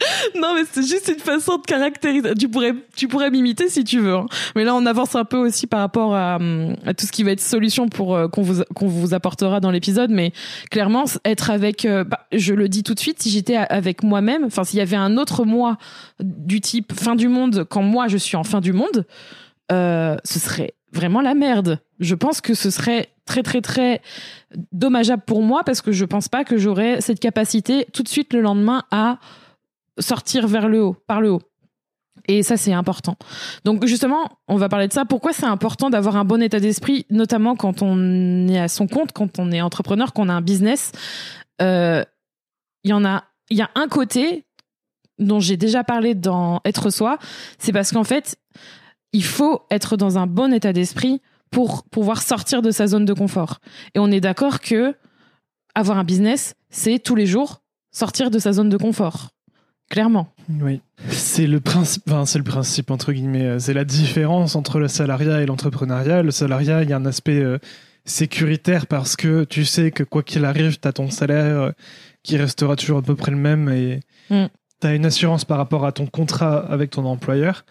non, 0.34 0.54
mais 0.54 0.62
c'est 0.70 0.86
juste 0.86 1.08
une 1.08 1.20
façon 1.20 1.58
de 1.58 1.62
caractériser. 1.62 2.34
Tu 2.34 2.48
pourrais, 2.48 2.74
tu 2.94 3.08
pourrais 3.08 3.30
m'imiter 3.30 3.68
si 3.68 3.84
tu 3.84 4.00
veux. 4.00 4.14
hein. 4.14 4.26
Mais 4.54 4.64
là, 4.64 4.74
on 4.74 4.86
avance 4.86 5.14
un 5.14 5.24
peu 5.24 5.36
aussi 5.36 5.66
par 5.66 5.80
rapport 5.80 6.14
à, 6.14 6.38
tout 6.96 7.06
ce 7.06 7.12
qui 7.12 7.22
va 7.22 7.32
être 7.32 7.40
solution 7.40 7.88
pour 7.88 8.14
euh, 8.14 8.28
qu'on 8.28 8.42
vous 8.42 8.62
qu'on 8.74 8.86
vous 8.86 9.14
apportera 9.14 9.60
dans 9.60 9.70
l'épisode. 9.70 10.10
Mais 10.10 10.32
clairement, 10.70 11.04
être 11.24 11.50
avec, 11.50 11.84
euh, 11.84 12.04
bah, 12.04 12.26
je 12.32 12.54
le 12.54 12.68
dis 12.68 12.82
tout 12.82 12.94
de 12.94 13.00
suite, 13.00 13.22
si 13.22 13.30
j'étais 13.30 13.56
avec 13.56 14.02
moi-même, 14.02 14.44
enfin, 14.44 14.64
s'il 14.64 14.78
y 14.78 14.82
avait 14.82 14.96
un 14.96 15.16
autre 15.16 15.44
moi 15.44 15.78
du 16.20 16.60
type 16.60 16.92
fin 16.92 17.16
du 17.16 17.28
monde 17.28 17.64
quand 17.68 17.82
moi 17.82 18.08
je 18.08 18.16
suis 18.16 18.36
en 18.36 18.44
fin 18.44 18.60
du 18.60 18.72
monde, 18.72 19.06
euh, 19.72 20.16
ce 20.24 20.38
serait 20.38 20.74
vraiment 20.92 21.20
la 21.20 21.34
merde. 21.34 21.80
Je 22.00 22.14
pense 22.14 22.40
que 22.40 22.54
ce 22.54 22.70
serait 22.70 23.08
très 23.26 23.42
très 23.42 23.60
très 23.60 24.00
dommageable 24.72 25.22
pour 25.26 25.42
moi 25.42 25.62
parce 25.64 25.82
que 25.82 25.92
je 25.92 26.04
pense 26.04 26.28
pas 26.28 26.44
que 26.44 26.56
j'aurais 26.56 27.00
cette 27.00 27.20
capacité 27.20 27.86
tout 27.92 28.02
de 28.02 28.08
suite 28.08 28.32
le 28.32 28.40
lendemain 28.40 28.84
à 28.90 29.18
sortir 29.98 30.46
vers 30.46 30.68
le 30.68 30.82
haut, 30.82 30.96
par 31.06 31.20
le 31.20 31.30
haut. 31.32 31.42
Et 32.28 32.42
ça, 32.42 32.56
c'est 32.56 32.72
important. 32.72 33.16
Donc, 33.64 33.86
justement, 33.86 34.28
on 34.48 34.56
va 34.56 34.68
parler 34.68 34.88
de 34.88 34.92
ça. 34.92 35.04
Pourquoi 35.04 35.32
c'est 35.32 35.46
important 35.46 35.90
d'avoir 35.90 36.16
un 36.16 36.24
bon 36.24 36.42
état 36.42 36.60
d'esprit, 36.60 37.06
notamment 37.10 37.56
quand 37.56 37.82
on 37.82 38.48
est 38.48 38.58
à 38.58 38.68
son 38.68 38.88
compte, 38.88 39.12
quand 39.12 39.38
on 39.38 39.52
est 39.52 39.60
entrepreneur, 39.60 40.12
qu'on 40.12 40.28
a 40.28 40.32
un 40.32 40.40
business? 40.40 40.92
Euh, 41.62 42.04
Il 42.84 42.90
y 42.90 42.92
en 42.94 43.04
a, 43.04 43.24
il 43.50 43.56
y 43.56 43.62
a 43.62 43.70
un 43.74 43.88
côté 43.88 44.44
dont 45.18 45.40
j'ai 45.40 45.56
déjà 45.56 45.84
parlé 45.84 46.14
dans 46.14 46.60
Être 46.64 46.90
soi. 46.90 47.18
C'est 47.58 47.72
parce 47.72 47.92
qu'en 47.92 48.04
fait, 48.04 48.36
il 49.12 49.24
faut 49.24 49.62
être 49.70 49.96
dans 49.96 50.18
un 50.18 50.26
bon 50.26 50.52
état 50.52 50.72
d'esprit 50.72 51.20
pour 51.50 51.84
pouvoir 51.84 52.22
sortir 52.22 52.60
de 52.60 52.70
sa 52.70 52.86
zone 52.86 53.04
de 53.04 53.14
confort. 53.14 53.60
Et 53.94 53.98
on 53.98 54.10
est 54.10 54.20
d'accord 54.20 54.60
que 54.60 54.94
avoir 55.74 55.98
un 55.98 56.04
business, 56.04 56.54
c'est 56.70 56.98
tous 56.98 57.14
les 57.14 57.26
jours 57.26 57.62
sortir 57.92 58.30
de 58.30 58.38
sa 58.38 58.52
zone 58.52 58.68
de 58.68 58.76
confort. 58.76 59.30
Clairement. 59.88 60.28
Oui. 60.60 60.80
C'est 61.08 61.46
le 61.46 61.60
principe, 61.60 62.02
enfin, 62.08 62.26
c'est 62.26 62.38
le 62.38 62.44
principe 62.44 62.90
entre 62.90 63.12
guillemets, 63.12 63.44
euh, 63.46 63.58
c'est 63.58 63.74
la 63.74 63.84
différence 63.84 64.56
entre 64.56 64.78
le 64.78 64.88
salariat 64.88 65.42
et 65.42 65.46
l'entrepreneuriat. 65.46 66.22
Le 66.22 66.30
salariat, 66.30 66.82
il 66.82 66.90
y 66.90 66.92
a 66.92 66.96
un 66.96 67.06
aspect 67.06 67.38
euh, 67.40 67.58
sécuritaire 68.04 68.86
parce 68.86 69.16
que 69.16 69.44
tu 69.44 69.64
sais 69.64 69.90
que 69.90 70.02
quoi 70.02 70.22
qu'il 70.22 70.44
arrive, 70.44 70.78
tu 70.80 70.88
as 70.88 70.92
ton 70.92 71.10
salaire 71.10 71.60
euh, 71.60 71.70
qui 72.22 72.36
restera 72.36 72.74
toujours 72.74 72.98
à 72.98 73.02
peu 73.02 73.14
près 73.14 73.30
le 73.30 73.36
même 73.36 73.68
et 73.68 74.00
Mm. 74.30 74.46
tu 74.80 74.86
as 74.86 74.94
une 74.94 75.06
assurance 75.06 75.44
par 75.44 75.58
rapport 75.58 75.86
à 75.86 75.92
ton 75.92 76.06
contrat 76.06 76.58
avec 76.58 76.90
ton 76.90 77.04
employeur. 77.04 77.64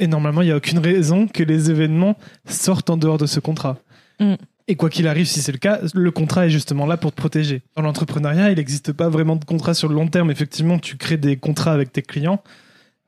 Et 0.00 0.06
normalement, 0.06 0.42
il 0.42 0.46
n'y 0.46 0.52
a 0.52 0.56
aucune 0.56 0.78
raison 0.78 1.26
que 1.26 1.42
les 1.42 1.70
événements 1.70 2.16
sortent 2.48 2.90
en 2.90 2.96
dehors 2.96 3.18
de 3.18 3.26
ce 3.26 3.40
contrat. 3.40 3.78
Mm. 4.20 4.34
Et 4.70 4.76
quoi 4.76 4.90
qu'il 4.90 5.08
arrive, 5.08 5.26
si 5.26 5.40
c'est 5.40 5.50
le 5.52 5.56
cas, 5.58 5.80
le 5.94 6.10
contrat 6.10 6.46
est 6.46 6.50
justement 6.50 6.84
là 6.86 6.98
pour 6.98 7.10
te 7.12 7.16
protéger. 7.16 7.62
Dans 7.74 7.82
l'entrepreneuriat, 7.82 8.50
il 8.50 8.56
n'existe 8.58 8.92
pas 8.92 9.08
vraiment 9.08 9.34
de 9.36 9.44
contrat 9.46 9.72
sur 9.72 9.88
le 9.88 9.94
long 9.94 10.08
terme. 10.08 10.30
Effectivement, 10.30 10.78
tu 10.78 10.96
crées 10.98 11.16
des 11.16 11.36
contrats 11.36 11.72
avec 11.72 11.90
tes 11.90 12.02
clients, 12.02 12.42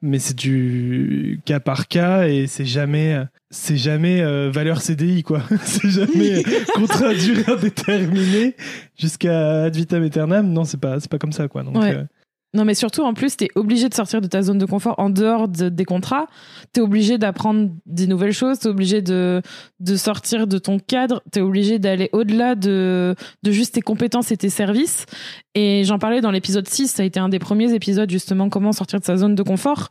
mais 0.00 0.19
c'est 0.19 0.37
du 0.37 1.40
cas 1.45 1.61
par 1.61 1.87
cas 1.87 2.26
et 2.26 2.47
c'est 2.47 2.64
jamais, 2.64 3.21
c'est 3.50 3.76
jamais 3.76 4.23
euh, 4.23 4.50
valeur 4.50 4.81
CDI 4.81 5.23
quoi. 5.23 5.43
c'est 5.62 5.90
jamais 5.90 6.43
contrat 6.75 7.09
à 7.09 7.14
durée 7.14 7.45
indéterminée 7.47 8.57
jusqu'à 8.99 9.64
ad 9.64 9.76
vitam 9.76 10.02
aeternam. 10.02 10.50
Non, 10.50 10.64
c'est 10.64 10.81
pas, 10.81 10.99
c'est 10.99 11.11
pas 11.11 11.19
comme 11.19 11.33
ça 11.33 11.47
quoi. 11.49 11.62
Donc, 11.62 11.76
Ouais. 11.76 11.95
euh, 11.95 12.05
Non, 12.52 12.64
mais 12.64 12.75
surtout, 12.75 13.02
en 13.02 13.14
plus, 13.14 13.37
t'es 13.37 13.49
obligé 13.54 13.88
de 13.88 13.95
sortir 13.95 14.21
de 14.21 14.26
ta 14.26 14.42
zone 14.42 14.59
de 14.59 14.66
confort 14.66 14.97
en 14.99 15.09
dehors 15.09 15.47
de- 15.47 15.69
des 15.69 15.85
contrats. 15.85 16.26
T'es 16.73 16.80
obligé 16.80 17.16
d'apprendre 17.16 17.71
des 17.87 18.09
nouvelles 18.09 18.33
choses. 18.33 18.59
T'es 18.59 18.69
obligé 18.69 19.02
de, 19.02 19.40
de 19.78 19.97
sortir 19.97 20.49
de 20.49 20.59
ton 20.59 20.80
cadre. 20.80 21.23
T'es 21.30 21.40
obligé 21.40 21.78
d'aller 21.78 22.11
au-delà 22.12 22.57
de, 22.57 23.14
de 23.45 23.50
juste 23.52 23.75
tes 23.75 23.83
compétences 23.83 24.33
et 24.33 24.37
tes 24.37 24.50
services. 24.50 25.07
Et 25.54 25.85
j'en 25.85 26.00
parlais 26.00 26.21
dans 26.21 26.33
l'épisode 26.33 26.66
6. 26.66 26.88
Ça 26.88 27.04
a 27.04 27.07
été 27.07 27.21
un 27.21 27.28
des 27.28 27.38
premiers 27.38 27.73
épisodes, 27.73 28.11
justement, 28.11 28.49
comment 28.49 28.73
sortir 28.73 28.99
de 28.99 29.04
sa 29.04 29.16
zone 29.16 29.37
de 29.37 29.42
confort 29.45 29.88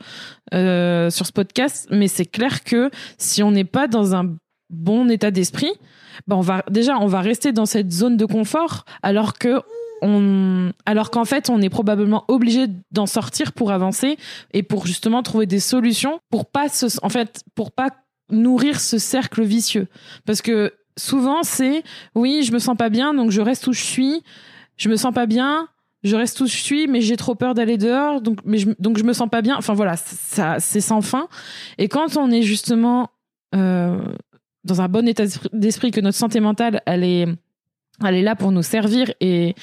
euh, 0.54 1.10
sur 1.10 1.26
ce 1.26 1.32
podcast. 1.32 1.88
Mais 1.92 2.10
c'est 2.10 2.26
clair 2.26 2.66
que 2.66 2.90
si 3.18 3.42
on 3.42 3.52
n'est 3.52 3.64
pas 3.64 3.88
dans 3.88 4.16
un 4.16 4.36
bon 4.70 5.10
état 5.10 5.32
d'esprit, 5.32 5.72
ben 6.28 6.36
on 6.36 6.42
va, 6.42 6.64
déjà, 6.70 6.98
on 7.00 7.08
va 7.08 7.22
rester 7.22 7.54
dans 7.54 7.66
cette 7.66 7.92
zone 7.94 8.18
de 8.18 8.26
confort 8.26 8.84
alors 9.02 9.38
que 9.38 9.62
alors 10.86 11.12
qu'en 11.12 11.26
fait, 11.26 11.50
on 11.50 11.62
est 11.62 11.70
probablement 11.70 12.26
obligé 12.28 12.68
d'en 12.92 13.06
sortir 13.06 13.54
pour 13.54 13.72
avancer 13.72 14.18
et 14.54 14.64
pour 14.64 14.86
justement 14.86 15.24
trouver 15.24 15.46
des 15.46 15.60
solutions 15.60 16.20
pour 16.30 16.46
pas 16.46 16.68
en 17.02 17.10
fait, 17.10 17.44
pour 17.56 17.72
pas 17.72 17.90
nourrir 18.32 18.80
ce 18.80 18.98
cercle 18.98 19.44
vicieux. 19.44 19.88
Parce 20.26 20.42
que 20.42 20.74
souvent, 20.98 21.44
c'est, 21.44 21.84
oui, 22.16 22.44
je 22.44 22.52
me 22.52 22.60
sens 22.60 22.78
pas 22.78 22.90
bien, 22.90 23.14
donc 23.14 23.32
je 23.32 23.42
reste 23.42 23.68
où 23.68 23.74
je 23.74 23.84
suis. 23.84 24.24
Je 24.78 24.88
me 24.88 24.96
sens 24.96 25.14
pas 25.14 25.26
bien, 25.26 25.68
je 26.04 26.16
reste 26.16 26.40
où 26.40 26.48
je 26.48 26.56
suis, 26.56 26.88
mais 26.88 27.02
j'ai 27.02 27.18
trop 27.18 27.36
peur 27.36 27.54
d'aller 27.54 27.78
dehors, 27.78 28.22
donc, 28.22 28.40
mais 28.46 28.58
je, 28.58 28.70
donc 28.80 28.98
je 28.98 29.04
me 29.04 29.12
sens 29.12 29.30
pas 29.30 29.42
bien. 29.42 29.58
Enfin 29.58 29.74
voilà, 29.74 29.98
ça, 29.98 30.60
c'est 30.60 30.82
sans 30.82 31.02
fin. 31.02 31.28
Et 31.78 31.90
quand 31.90 32.16
on 32.16 32.32
est 32.32 32.44
justement 32.44 33.10
euh, 33.56 34.00
dans 34.64 34.82
un 34.82 34.88
bon 34.88 35.08
état 35.08 35.26
d'esprit, 35.52 35.92
que 35.92 36.00
notre 36.00 36.18
santé 36.18 36.40
mentale, 36.40 36.82
elle 36.86 37.04
est 37.04 37.26
Elle 38.06 38.16
est 38.16 38.22
là 38.22 38.36
pour 38.36 38.52
nous 38.52 38.64
servir 38.64 39.12
et, 39.20 39.56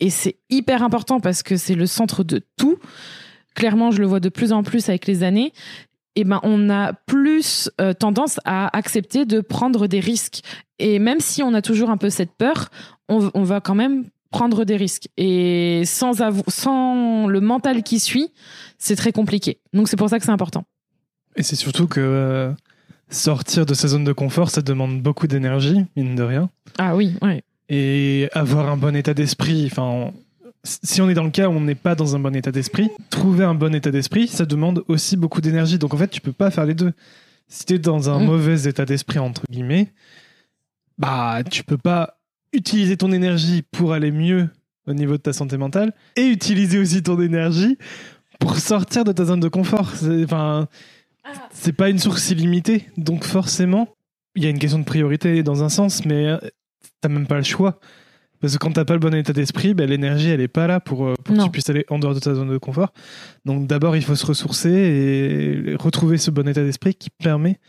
et 0.00 0.10
c'est 0.10 0.36
hyper 0.50 0.82
important 0.82 1.20
parce 1.20 1.42
que 1.42 1.56
c'est 1.56 1.74
le 1.74 1.86
centre 1.86 2.24
de 2.24 2.40
tout. 2.56 2.78
Clairement, 3.54 3.90
je 3.90 4.00
le 4.00 4.06
vois 4.06 4.20
de 4.20 4.28
plus 4.28 4.52
en 4.52 4.62
plus 4.62 4.88
avec 4.88 5.06
les 5.06 5.22
années. 5.22 5.52
Et 6.14 6.24
ben, 6.24 6.40
on 6.42 6.68
a 6.68 6.92
plus 6.92 7.70
euh, 7.80 7.94
tendance 7.94 8.38
à 8.44 8.76
accepter 8.76 9.24
de 9.24 9.40
prendre 9.40 9.86
des 9.86 10.00
risques. 10.00 10.42
Et 10.78 10.98
même 10.98 11.20
si 11.20 11.42
on 11.42 11.54
a 11.54 11.62
toujours 11.62 11.90
un 11.90 11.96
peu 11.96 12.10
cette 12.10 12.32
peur, 12.32 12.68
on, 13.08 13.30
on 13.34 13.42
va 13.44 13.60
quand 13.60 13.74
même 13.74 14.04
prendre 14.30 14.64
des 14.64 14.76
risques. 14.76 15.08
Et 15.16 15.82
sans, 15.84 16.20
sans 16.48 17.26
le 17.26 17.40
mental 17.40 17.82
qui 17.82 18.00
suit, 18.00 18.30
c'est 18.78 18.96
très 18.96 19.12
compliqué. 19.12 19.60
Donc 19.72 19.88
c'est 19.88 19.96
pour 19.96 20.08
ça 20.08 20.18
que 20.18 20.24
c'est 20.24 20.32
important. 20.32 20.64
Et 21.36 21.42
c'est 21.42 21.56
surtout 21.56 21.86
que 21.86 22.00
euh, 22.00 22.52
sortir 23.08 23.64
de 23.64 23.74
sa 23.74 23.88
zone 23.88 24.04
de 24.04 24.12
confort, 24.12 24.50
ça 24.50 24.60
demande 24.60 25.00
beaucoup 25.00 25.26
d'énergie, 25.26 25.86
mine 25.96 26.14
de 26.14 26.22
rien. 26.22 26.50
Ah 26.78 26.96
oui, 26.96 27.14
ouais. 27.22 27.42
Et 27.74 28.28
avoir 28.32 28.68
un 28.68 28.76
bon 28.76 28.94
état 28.94 29.14
d'esprit, 29.14 29.66
enfin, 29.70 29.82
on- 29.82 30.14
si 30.62 31.00
on 31.00 31.08
est 31.08 31.14
dans 31.14 31.24
le 31.24 31.30
cas 31.30 31.48
où 31.48 31.52
on 31.52 31.60
n'est 31.60 31.74
pas 31.74 31.94
dans 31.94 32.14
un 32.14 32.18
bon 32.18 32.36
état 32.36 32.52
d'esprit, 32.52 32.90
trouver 33.08 33.44
un 33.44 33.54
bon 33.54 33.74
état 33.74 33.90
d'esprit, 33.90 34.28
ça 34.28 34.44
demande 34.44 34.84
aussi 34.88 35.16
beaucoup 35.16 35.40
d'énergie. 35.40 35.78
Donc 35.78 35.94
en 35.94 35.96
fait, 35.96 36.08
tu 36.08 36.20
peux 36.20 36.32
pas 36.32 36.50
faire 36.50 36.66
les 36.66 36.74
deux. 36.74 36.92
Si 37.48 37.64
tu 37.64 37.74
es 37.74 37.78
dans 37.78 38.10
un 38.10 38.18
Mm. 38.20 38.26
mauvais 38.26 38.62
état 38.68 38.84
d'esprit, 38.84 39.18
entre 39.18 39.42
guillemets, 39.50 39.90
bah, 40.98 41.40
tu 41.50 41.64
peux 41.64 41.78
pas 41.78 42.18
utiliser 42.52 42.96
ton 42.98 43.10
énergie 43.10 43.62
pour 43.62 43.92
aller 43.94 44.10
mieux 44.12 44.48
au 44.86 44.92
niveau 44.92 45.12
de 45.16 45.22
ta 45.22 45.32
santé 45.32 45.56
mentale 45.56 45.92
et 46.16 46.26
utiliser 46.26 46.78
aussi 46.78 47.02
ton 47.02 47.18
énergie 47.20 47.78
pour 48.38 48.56
sortir 48.58 49.04
de 49.04 49.12
ta 49.12 49.24
zone 49.24 49.40
de 49.40 49.48
confort. 49.48 49.92
Enfin, 50.24 50.68
c'est 51.52 51.72
pas 51.72 51.88
une 51.88 51.98
source 51.98 52.30
illimitée. 52.30 52.86
Donc 52.98 53.24
forcément, 53.24 53.88
il 54.36 54.42
y 54.44 54.46
a 54.46 54.50
une 54.50 54.58
question 54.58 54.78
de 54.78 54.84
priorité 54.84 55.42
dans 55.42 55.62
un 55.64 55.68
sens, 55.68 56.04
mais 56.04 56.26
euh, 56.26 56.38
t'as 57.02 57.10
même 57.10 57.26
pas 57.26 57.36
le 57.36 57.42
choix. 57.42 57.78
Parce 58.40 58.54
que 58.54 58.58
quand 58.58 58.72
t'as 58.72 58.84
pas 58.84 58.94
le 58.94 58.98
bon 58.98 59.14
état 59.14 59.32
d'esprit, 59.32 59.72
ben, 59.72 59.88
l'énergie 59.88 60.30
elle 60.30 60.40
est 60.40 60.48
pas 60.48 60.66
là 60.66 60.80
pour, 60.80 61.06
euh, 61.06 61.14
pour 61.22 61.36
que 61.36 61.42
tu 61.44 61.50
puisses 61.50 61.70
aller 61.70 61.84
en 61.90 61.98
dehors 62.00 62.14
de 62.14 62.18
ta 62.18 62.34
zone 62.34 62.50
de 62.50 62.58
confort. 62.58 62.92
Donc 63.44 63.68
d'abord 63.68 63.94
il 63.94 64.02
faut 64.02 64.16
se 64.16 64.26
ressourcer 64.26 64.70
et 64.70 65.76
retrouver 65.76 66.18
ce 66.18 66.32
bon 66.32 66.48
état 66.48 66.62
d'esprit 66.62 66.94
qui 66.94 67.10
permet 67.10 67.60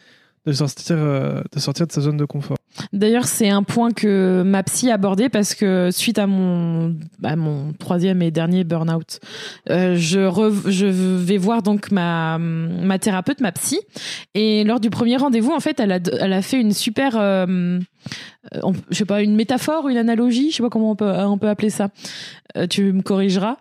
de 0.48 0.54
sortir, 0.54 0.96
euh, 0.98 1.42
de 1.52 1.60
sortir 1.60 1.86
de 1.86 1.92
sa 1.92 2.02
zone 2.02 2.18
de 2.18 2.26
confort. 2.26 2.58
D'ailleurs, 2.94 3.26
c'est 3.26 3.50
un 3.50 3.64
point 3.64 3.92
que 3.92 4.44
ma 4.46 4.62
psy 4.62 4.92
abordait 4.92 5.28
parce 5.28 5.56
que 5.56 5.90
suite 5.92 6.20
à 6.20 6.28
mon, 6.28 6.96
à 7.24 7.36
mon 7.36 7.74
troisième 7.74 8.22
et 8.22 8.30
dernier 8.30 8.64
burn-out, 8.64 9.20
euh, 9.72 9.96
je, 9.98 10.20
rev- 10.20 10.70
je 10.70 10.86
vais 10.86 11.38
voir 11.38 11.64
donc 11.64 11.92
ma, 11.92 12.38
ma 12.38 13.00
thérapeute, 13.00 13.42
ma 13.42 13.52
psy. 13.52 13.80
Et 14.36 14.64
lors 14.64 14.80
du 14.80 14.92
premier 14.92 15.18
rendez-vous, 15.18 15.52
en 15.52 15.60
fait, 15.60 15.80
elle 15.80 15.92
a, 15.92 16.00
elle 16.20 16.34
a 16.34 16.42
fait 16.44 16.62
une 16.62 16.72
super, 16.72 17.18
euh, 17.18 17.80
euh, 18.54 18.72
je 18.92 18.96
sais 18.96 19.06
pas, 19.06 19.24
une 19.24 19.36
métaphore, 19.36 19.90
une 19.90 19.98
analogie, 19.98 20.52
je 20.52 20.58
sais 20.58 20.64
pas 20.64 20.70
comment 20.70 20.92
on 20.92 20.96
peut, 20.96 21.12
on 21.12 21.40
peut 21.40 21.50
appeler 21.50 21.72
ça. 21.72 21.90
Euh, 22.58 22.68
tu 22.68 22.94
me 22.94 23.02
corrigeras. 23.02 23.58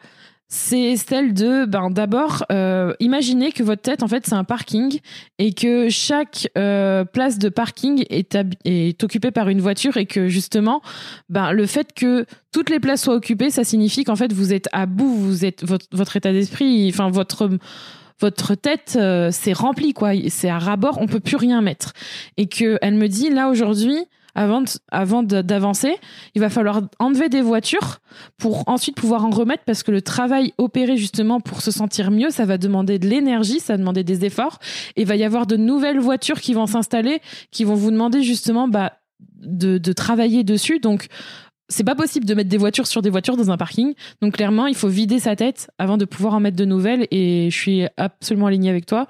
C'est 0.54 0.96
celle 0.96 1.32
de, 1.32 1.64
ben 1.64 1.88
d'abord, 1.88 2.44
euh, 2.52 2.92
imaginez 3.00 3.52
que 3.52 3.62
votre 3.62 3.80
tête, 3.80 4.02
en 4.02 4.06
fait, 4.06 4.26
c'est 4.26 4.34
un 4.34 4.44
parking 4.44 5.00
et 5.38 5.54
que 5.54 5.88
chaque 5.88 6.46
euh, 6.58 7.06
place 7.06 7.38
de 7.38 7.48
parking 7.48 8.04
est, 8.10 8.36
est 8.66 9.02
occupée 9.02 9.30
par 9.30 9.48
une 9.48 9.62
voiture 9.62 9.96
et 9.96 10.04
que 10.04 10.28
justement, 10.28 10.82
ben, 11.30 11.52
le 11.52 11.64
fait 11.64 11.94
que 11.94 12.26
toutes 12.52 12.68
les 12.68 12.80
places 12.80 13.04
soient 13.04 13.14
occupées, 13.14 13.48
ça 13.48 13.64
signifie 13.64 14.04
qu'en 14.04 14.14
fait 14.14 14.30
vous 14.34 14.52
êtes 14.52 14.68
à 14.72 14.84
bout, 14.84 15.14
vous 15.16 15.46
êtes 15.46 15.64
votre, 15.64 15.86
votre 15.90 16.18
état 16.18 16.32
d'esprit, 16.32 16.86
enfin 16.90 17.08
votre 17.08 17.48
votre 18.20 18.54
tête 18.54 18.98
euh, 19.00 19.30
c'est 19.32 19.54
rempli 19.54 19.94
quoi, 19.94 20.10
c'est 20.28 20.50
à 20.50 20.58
ras-bord, 20.58 20.98
on 21.00 21.06
peut 21.06 21.18
plus 21.18 21.36
rien 21.36 21.62
mettre. 21.62 21.94
Et 22.36 22.46
que 22.46 22.78
elle 22.82 22.96
me 22.96 23.08
dit 23.08 23.30
là 23.30 23.48
aujourd'hui, 23.48 23.96
avant 24.34 24.64
avant 24.90 25.22
d'avancer, 25.22 25.96
il 26.34 26.40
va 26.40 26.48
falloir 26.48 26.82
enlever 26.98 27.28
des 27.28 27.42
voitures 27.42 27.98
pour 28.38 28.68
ensuite 28.68 28.96
pouvoir 28.96 29.24
en 29.24 29.30
remettre 29.30 29.64
parce 29.64 29.82
que 29.82 29.90
le 29.90 30.02
travail 30.02 30.54
opéré 30.58 30.96
justement 30.96 31.40
pour 31.40 31.60
se 31.60 31.70
sentir 31.70 32.10
mieux, 32.10 32.30
ça 32.30 32.44
va 32.44 32.58
demander 32.58 32.98
de 32.98 33.06
l'énergie, 33.08 33.60
ça 33.60 33.74
va 33.74 33.78
demander 33.78 34.04
des 34.04 34.24
efforts 34.24 34.58
et 34.96 35.02
il 35.02 35.06
va 35.06 35.16
y 35.16 35.24
avoir 35.24 35.46
de 35.46 35.56
nouvelles 35.56 36.00
voitures 36.00 36.40
qui 36.40 36.54
vont 36.54 36.66
s'installer, 36.66 37.20
qui 37.50 37.64
vont 37.64 37.74
vous 37.74 37.90
demander 37.90 38.22
justement 38.22 38.68
bah, 38.68 38.92
de, 39.42 39.78
de 39.78 39.92
travailler 39.92 40.44
dessus. 40.44 40.78
Donc, 40.78 41.08
c'est 41.72 41.84
pas 41.84 41.94
possible 41.94 42.26
de 42.26 42.34
mettre 42.34 42.50
des 42.50 42.58
voitures 42.58 42.86
sur 42.86 43.02
des 43.02 43.10
voitures 43.10 43.36
dans 43.36 43.50
un 43.50 43.56
parking. 43.56 43.94
Donc, 44.20 44.34
clairement, 44.34 44.66
il 44.66 44.74
faut 44.74 44.88
vider 44.88 45.18
sa 45.18 45.34
tête 45.34 45.70
avant 45.78 45.96
de 45.96 46.04
pouvoir 46.04 46.34
en 46.34 46.40
mettre 46.40 46.56
de 46.56 46.64
nouvelles. 46.64 47.06
Et 47.10 47.48
je 47.50 47.56
suis 47.56 47.86
absolument 47.96 48.46
alignée 48.46 48.70
avec 48.70 48.86
toi. 48.86 49.06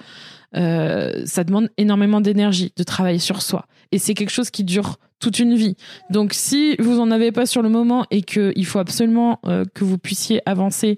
Euh, 0.55 1.23
ça 1.27 1.45
demande 1.45 1.71
énormément 1.77 2.21
d'énergie 2.21 2.73
de 2.77 2.83
travailler 2.83 3.19
sur 3.19 3.43
soi. 3.43 3.67
Et 3.91 3.99
c'est 3.99 4.15
quelque 4.15 4.31
chose 4.31 4.51
qui 4.51 4.65
dure 4.65 4.97
toute 5.19 5.39
une 5.39 5.55
vie. 5.55 5.77
Donc, 6.11 6.35
si 6.35 6.77
vous 6.79 7.01
en 7.01 7.11
avez 7.11 7.33
pas 7.33 7.47
sur 7.47 7.63
le 7.63 7.69
moment 7.69 8.07
et 8.11 8.23
qu'il 8.23 8.67
faut 8.67 8.79
absolument 8.79 9.41
euh, 9.47 9.65
que 9.75 9.85
vous 9.85 9.99
puissiez 9.99 10.41
avancer 10.47 10.97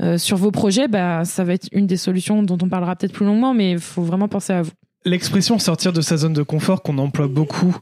euh, 0.00 0.18
sur 0.18 0.36
vos 0.36 0.50
projets, 0.50 0.88
bah, 0.88 1.24
ça 1.24 1.44
va 1.44 1.54
être 1.54 1.68
une 1.72 1.86
des 1.86 1.96
solutions 1.96 2.42
dont 2.42 2.58
on 2.60 2.68
parlera 2.68 2.96
peut-être 2.96 3.12
plus 3.12 3.26
longuement, 3.26 3.54
mais 3.54 3.72
il 3.72 3.78
faut 3.78 4.02
vraiment 4.02 4.28
penser 4.28 4.52
à 4.52 4.62
vous. 4.62 4.72
L'expression 5.04 5.58
sortir 5.58 5.92
de 5.92 6.00
sa 6.00 6.16
zone 6.16 6.32
de 6.32 6.42
confort 6.42 6.82
qu'on 6.82 6.98
emploie 6.98 7.28
beaucoup 7.28 7.76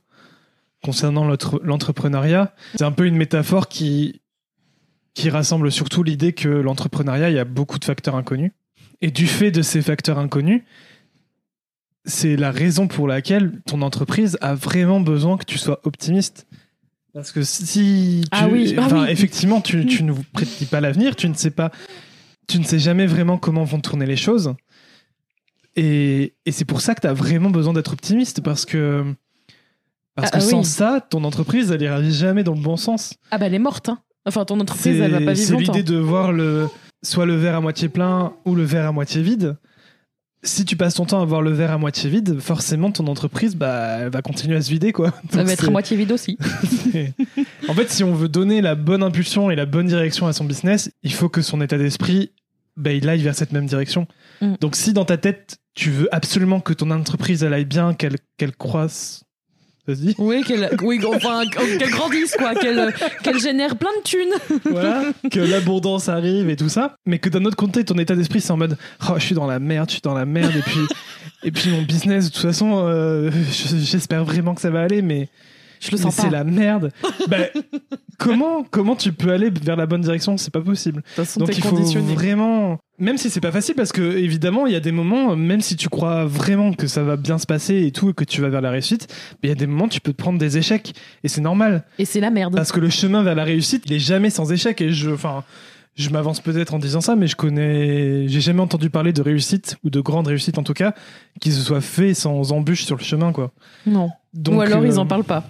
concernant 0.85 1.25
l'entrepreneuriat, 1.63 2.55
c'est 2.77 2.85
un 2.85 2.93
peu 2.93 3.07
une 3.07 3.17
métaphore 3.17 3.69
qui, 3.69 4.21
qui 5.15 5.31
rassemble 5.31 5.73
surtout 5.73 6.03
l'idée 6.03 6.33
que 6.33 6.49
l'entrepreneuriat, 6.49 7.31
il 7.31 7.37
y 7.37 7.39
a 7.39 7.45
beaucoup 7.45 7.79
de 7.79 7.85
facteurs 7.85 8.15
inconnus. 8.17 8.53
Et 9.01 9.11
du 9.11 9.27
fait 9.27 9.51
de 9.51 9.63
ces 9.63 9.83
facteurs 9.83 10.19
inconnus, 10.19 10.63
c'est 12.05 12.37
la 12.37 12.51
raison 12.51 12.87
pour 12.87 13.09
laquelle 13.09 13.61
ton 13.67 13.83
entreprise 13.83 14.39
a 14.41 14.55
vraiment 14.55 15.01
besoin 15.01 15.37
que 15.37 15.45
tu 15.45 15.59
sois 15.59 15.81
optimiste. 15.85 16.47
Parce 17.13 17.33
que 17.33 17.43
si 17.43 18.23
tu, 18.23 18.29
Ah 18.31 18.49
oui, 18.49 18.75
ah 18.79 18.89
oui. 18.93 19.07
effectivement, 19.09 19.61
tu, 19.61 19.87
tu 19.87 20.03
ne 20.05 20.13
prédis 20.33 20.67
pas 20.67 20.81
l'avenir, 20.81 21.17
tu 21.17 21.29
ne 21.29 21.35
sais 21.35 21.51
pas, 21.51 21.73
tu 22.47 22.59
ne 22.59 22.65
sais 22.65 22.79
jamais 22.79 23.07
vraiment 23.07 23.39
comment 23.39 23.65
vont 23.65 23.81
tourner 23.81 24.07
les 24.07 24.17
choses. 24.17 24.55
Et, 25.75 26.35
et 26.47 26.53
c'est 26.53 26.65
pour 26.65 26.81
ça 26.81 26.95
que 26.95 27.01
tu 27.01 27.07
as 27.07 27.13
vraiment 27.13 27.51
besoin 27.51 27.73
d'être 27.73 27.93
optimiste 27.93 28.41
parce 28.43 28.65
que, 28.65 29.15
parce 30.17 30.31
Ah, 30.33 30.39
que 30.39 30.43
ah 30.43 30.47
sans 30.49 30.59
oui. 30.59 30.65
ça, 30.65 31.07
ton 31.09 31.23
entreprise, 31.25 31.71
elle 31.71 31.83
ira 31.83 32.03
jamais 32.03 32.43
dans 32.43 32.55
le 32.55 32.61
bon 32.61 32.77
sens. 32.77 33.15
Ah 33.31 33.39
bah 33.39 33.47
elle 33.47 33.55
est 33.55 33.59
morte. 33.61 33.89
Hein. 33.89 33.99
Enfin, 34.27 34.45
ton 34.45 34.59
entreprise, 34.59 34.97
C'est 34.97 35.05
elle 35.05 35.13
va 35.13 35.21
pas 35.21 35.35
c'est 35.37 35.45
vivre 35.45 35.61
longtemps. 35.61 35.73
l'idée 35.75 35.93
de 35.93 35.99
voir 35.99 36.33
le, 36.33 36.69
soit 37.05 37.27
le 37.27 37.37
verre 37.37 37.55
à 37.57 37.61
moitié 37.61 37.89
plein 37.89 38.33
ou 38.45 38.55
le 38.57 38.65
verre 38.65 38.87
à 38.87 38.93
moitié 38.93 39.23
vide. 39.23 39.57
Si 40.43 40.65
tu 40.65 40.77
passes 40.77 40.95
ton 40.95 41.07
temps 41.07 41.21
à 41.21 41.25
voir 41.25 41.43
le 41.43 41.51
verre 41.51 41.73
à 41.73 41.79
moitié 41.79 42.09
vide, 42.09 42.39
forcément 42.41 42.93
ton 42.93 43.07
entreprise 43.09 43.57
bah, 43.57 43.99
elle 44.01 44.11
va 44.11 44.23
continuer 44.23 44.57
à 44.57 44.63
se 44.63 44.71
vider. 44.71 44.93
Quoi. 44.93 45.13
Ça 45.31 45.43
va 45.43 45.53
être 45.53 45.61
c'est- 45.63 45.67
à 45.69 45.71
moitié 45.71 45.97
vide 45.97 46.13
aussi. 46.13 46.39
c'est- 46.93 47.15
en 47.69 47.75
fait, 47.75 47.91
si 47.91 48.05
on 48.05 48.15
veut 48.15 48.29
donner 48.29 48.61
la 48.61 48.75
bonne 48.75 49.03
impulsion 49.03 49.51
et 49.51 49.57
la 49.57 49.67
bonne 49.67 49.87
direction 49.87 50.27
à 50.29 50.33
son 50.33 50.45
business, 50.45 50.91
il 51.03 51.13
faut 51.13 51.29
que 51.29 51.41
son 51.43 51.61
état 51.61 51.79
d'esprit 51.79 52.31
bah, 52.77 52.93
il 52.93 53.09
aille 53.09 53.23
vers 53.23 53.35
cette 53.35 53.53
même 53.53 53.67
direction. 53.67 54.07
Mm. 54.43 54.55
Donc 54.61 54.77
si 54.77 54.93
dans 54.93 55.05
ta 55.07 55.17
tête, 55.17 55.57
tu 55.75 55.91
veux 55.91 56.09
absolument 56.15 56.61
que 56.61 56.73
ton 56.75 56.91
entreprise 56.91 57.43
elle 57.43 57.55
aille 57.55 57.65
bien, 57.65 57.95
qu'elle 57.95 58.17
qu'elle 58.37 58.55
croisse, 58.55 59.23
ça 59.87 59.95
se 59.95 60.01
dit 60.01 60.15
Oui, 60.19 60.43
qu'elle 60.43 60.69
oui, 60.83 61.01
enfin, 61.07 61.43
qu'elle 61.47 61.91
grandisse, 61.91 62.35
quoi, 62.37 62.55
qu'elle 62.55 63.39
génère 63.41 63.77
plein 63.77 63.91
de 63.99 64.03
thunes. 64.03 64.61
voilà, 64.71 65.05
que 65.31 65.41
l'abondance 65.41 66.09
arrive 66.09 66.49
et 66.51 66.57
tout 66.57 66.69
ça, 66.69 66.97
mais 67.07 67.19
que 67.19 67.29
d'un 67.29 67.45
autre 67.45 67.57
côté, 67.57 67.85
ton 67.85 67.97
état 67.99 68.15
d'esprit, 68.17 68.41
c'est 68.41 68.51
en 68.53 68.57
mode 68.57 68.77
oh, 69.09 69.15
je 69.17 69.23
suis 69.25 69.35
dans 69.35 69.47
la 69.47 69.59
merde, 69.59 69.89
je 69.89 69.93
suis 69.95 70.03
dans 70.03 70.15
la 70.15 70.25
merde, 70.27 70.55
et 70.57 70.63
puis, 70.63 70.81
et 71.45 71.51
puis 71.51 71.71
mon 71.71 71.83
business, 71.83 72.27
de 72.27 72.31
toute 72.33 72.43
façon, 72.43 72.87
euh, 72.89 73.31
je- 73.31 73.77
j'espère 73.79 74.25
vraiment 74.25 74.55
que 74.55 74.61
ça 74.61 74.71
va 74.71 74.83
aller, 74.83 75.03
mais, 75.03 75.29
Je 75.81 75.91
le 75.91 75.97
mais 75.97 76.03
sens 76.03 76.15
c'est 76.15 76.31
la 76.31 76.45
merde. 76.45 76.93
Ben, 77.29 77.49
comment, 78.19 78.65
comment 78.71 78.95
tu 78.95 79.13
peux 79.13 79.33
aller 79.33 79.51
vers 79.51 79.77
la 79.77 79.87
bonne 79.87 80.01
direction? 80.01 80.37
C'est 80.37 80.53
pas 80.53 80.61
possible. 80.61 81.03
Façon, 81.07 81.41
Donc 81.41 81.57
il 81.57 81.63
faut 81.63 81.77
vraiment, 81.77 82.79
même 82.99 83.19
si 83.19 83.31
c'est 83.31 83.41
pas 83.41 83.51
facile, 83.51 83.75
parce 83.75 83.91
que 83.91 84.17
évidemment, 84.17 84.67
il 84.67 84.73
y 84.73 84.77
a 84.77 84.81
des 84.81 84.93
moments, 84.93 85.35
même 85.35 85.61
si 85.61 85.75
tu 85.77 85.89
crois 85.89 86.25
vraiment 86.25 86.73
que 86.73 86.87
ça 86.87 87.03
va 87.03 87.17
bien 87.17 87.39
se 87.39 87.47
passer 87.47 87.85
et 87.85 87.91
tout, 87.91 88.11
et 88.11 88.13
que 88.15 88.25
tu 88.25 88.41
vas 88.43 88.49
vers 88.49 88.61
la 88.61 88.71
réussite, 88.71 89.09
il 89.43 89.49
y 89.49 89.53
a 89.53 89.57
des 89.57 89.67
moments, 89.67 89.89
tu 89.89 90.01
peux 90.01 90.13
te 90.13 90.17
prendre 90.17 90.39
des 90.39 90.57
échecs, 90.57 90.95
et 91.25 91.29
c'est 91.29 91.41
normal. 91.41 91.85
Et 91.99 92.05
c'est 92.05 92.21
la 92.21 92.31
merde. 92.31 92.55
Parce 92.55 92.71
que 92.71 92.81
le 92.81 92.91
chemin 92.91 93.23
vers 93.23 93.35
la 93.35 93.45
réussite, 93.45 93.83
il 93.87 93.93
est 93.93 93.99
jamais 93.99 94.31
sans 94.31 94.53
échec. 94.53 94.81
Et 94.81 94.93
je, 94.93 95.11
enfin, 95.11 95.43
je 95.97 96.11
m'avance 96.11 96.41
peut-être 96.41 96.75
en 96.75 96.79
disant 96.79 97.01
ça, 97.01 97.17
mais 97.17 97.27
je 97.27 97.37
connais, 97.37 98.29
j'ai 98.29 98.41
jamais 98.41 98.61
entendu 98.61 98.91
parler 98.91 99.13
de 99.13 99.23
réussite 99.23 99.77
ou 99.83 99.91
de 99.91 100.01
grande 100.01 100.27
réussite 100.27 100.59
en 100.59 100.63
tout 100.63 100.75
cas 100.75 100.95
qui 101.41 101.51
se 101.53 101.61
soit 101.61 101.81
fait 101.81 102.15
sans 102.15 102.53
embûches 102.53 102.85
sur 102.85 102.97
le 102.97 103.03
chemin, 103.03 103.33
quoi. 103.33 103.51
Non. 103.87 104.11
Donc, 104.35 104.57
Ou 104.57 104.61
alors 104.61 104.83
euh, 104.83 104.87
ils 104.87 104.99
en 104.99 105.07
parlent 105.07 105.25
pas. 105.25 105.49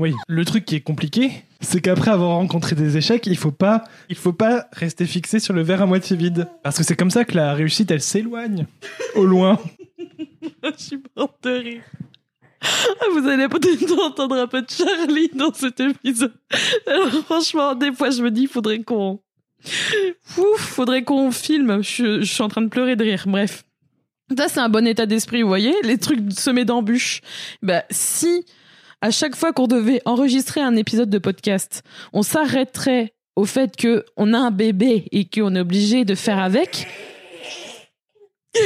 Oui. 0.00 0.14
Le 0.28 0.46
truc 0.46 0.64
qui 0.64 0.76
est 0.76 0.80
compliqué, 0.80 1.44
c'est 1.60 1.82
qu'après 1.82 2.10
avoir 2.10 2.30
rencontré 2.30 2.74
des 2.74 2.96
échecs, 2.96 3.26
il 3.26 3.36
faut 3.36 3.50
pas, 3.50 3.84
il 4.08 4.16
faut 4.16 4.32
pas 4.32 4.66
rester 4.72 5.04
fixé 5.04 5.40
sur 5.40 5.52
le 5.52 5.60
verre 5.60 5.82
à 5.82 5.86
moitié 5.86 6.16
vide, 6.16 6.48
parce 6.62 6.78
que 6.78 6.84
c'est 6.84 6.96
comme 6.96 7.10
ça 7.10 7.26
que 7.26 7.36
la 7.36 7.52
réussite, 7.52 7.90
elle 7.90 8.00
s'éloigne 8.00 8.66
au 9.14 9.26
loin. 9.26 9.58
Je 9.98 10.70
suis 10.82 11.02
morte 11.14 11.36
de 11.42 11.50
rire. 11.50 11.82
Ah, 12.62 13.04
Vous 13.12 13.28
allez 13.28 13.46
peut-être 13.48 13.92
entendre 14.02 14.36
un 14.36 14.46
peu 14.46 14.62
de 14.62 14.70
Charlie 14.70 15.28
dans 15.34 15.52
cet 15.52 15.80
épisode. 15.80 16.32
Alors 16.86 17.10
franchement, 17.26 17.74
des 17.74 17.92
fois 17.92 18.08
je 18.08 18.22
me 18.22 18.30
dis, 18.30 18.46
faudrait 18.46 18.82
qu'on... 18.82 19.20
Ouf, 20.38 20.56
faudrait 20.60 21.04
qu'on 21.04 21.30
filme. 21.30 21.82
Je, 21.82 22.22
je 22.22 22.32
suis 22.32 22.42
en 22.42 22.48
train 22.48 22.62
de 22.62 22.68
pleurer 22.68 22.96
de 22.96 23.04
rire. 23.04 23.24
Bref. 23.26 23.64
Ça, 24.38 24.48
c'est 24.48 24.60
un 24.60 24.70
bon 24.70 24.86
état 24.86 25.04
d'esprit, 25.04 25.42
vous 25.42 25.48
voyez 25.48 25.74
Les 25.82 25.98
trucs 25.98 26.20
semés 26.32 26.64
d'embûches. 26.64 27.20
Bah, 27.62 27.84
si 27.90 28.46
à 29.02 29.10
chaque 29.10 29.36
fois 29.36 29.52
qu'on 29.52 29.66
devait 29.66 30.02
enregistrer 30.04 30.60
un 30.60 30.76
épisode 30.76 31.10
de 31.10 31.18
podcast, 31.18 31.82
on 32.12 32.22
s'arrêterait 32.22 33.12
au 33.36 33.44
fait 33.44 33.76
que 33.76 34.04
on 34.16 34.34
a 34.34 34.38
un 34.38 34.50
bébé 34.50 35.06
et 35.12 35.24
qu'on 35.24 35.54
est 35.54 35.60
obligé 35.60 36.04
de 36.04 36.14
faire 36.14 36.38
avec, 36.38 36.86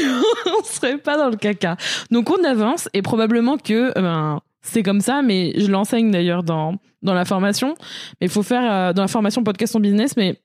on 0.46 0.64
serait 0.64 0.98
pas 0.98 1.16
dans 1.16 1.28
le 1.28 1.36
caca. 1.36 1.76
Donc 2.10 2.30
on 2.30 2.42
avance 2.44 2.88
et 2.92 3.02
probablement 3.02 3.58
que 3.58 3.96
euh, 3.96 4.02
ben, 4.02 4.40
c'est 4.62 4.82
comme 4.82 5.00
ça, 5.00 5.22
mais 5.22 5.52
je 5.56 5.70
l'enseigne 5.70 6.10
d'ailleurs 6.10 6.42
dans 6.42 6.76
dans 7.02 7.14
la 7.14 7.24
formation. 7.24 7.74
Mais 8.20 8.26
il 8.26 8.30
faut 8.30 8.42
faire 8.42 8.70
euh, 8.70 8.92
dans 8.92 9.02
la 9.02 9.08
formation 9.08 9.44
podcast 9.44 9.76
en 9.76 9.80
business, 9.80 10.16
mais 10.16 10.40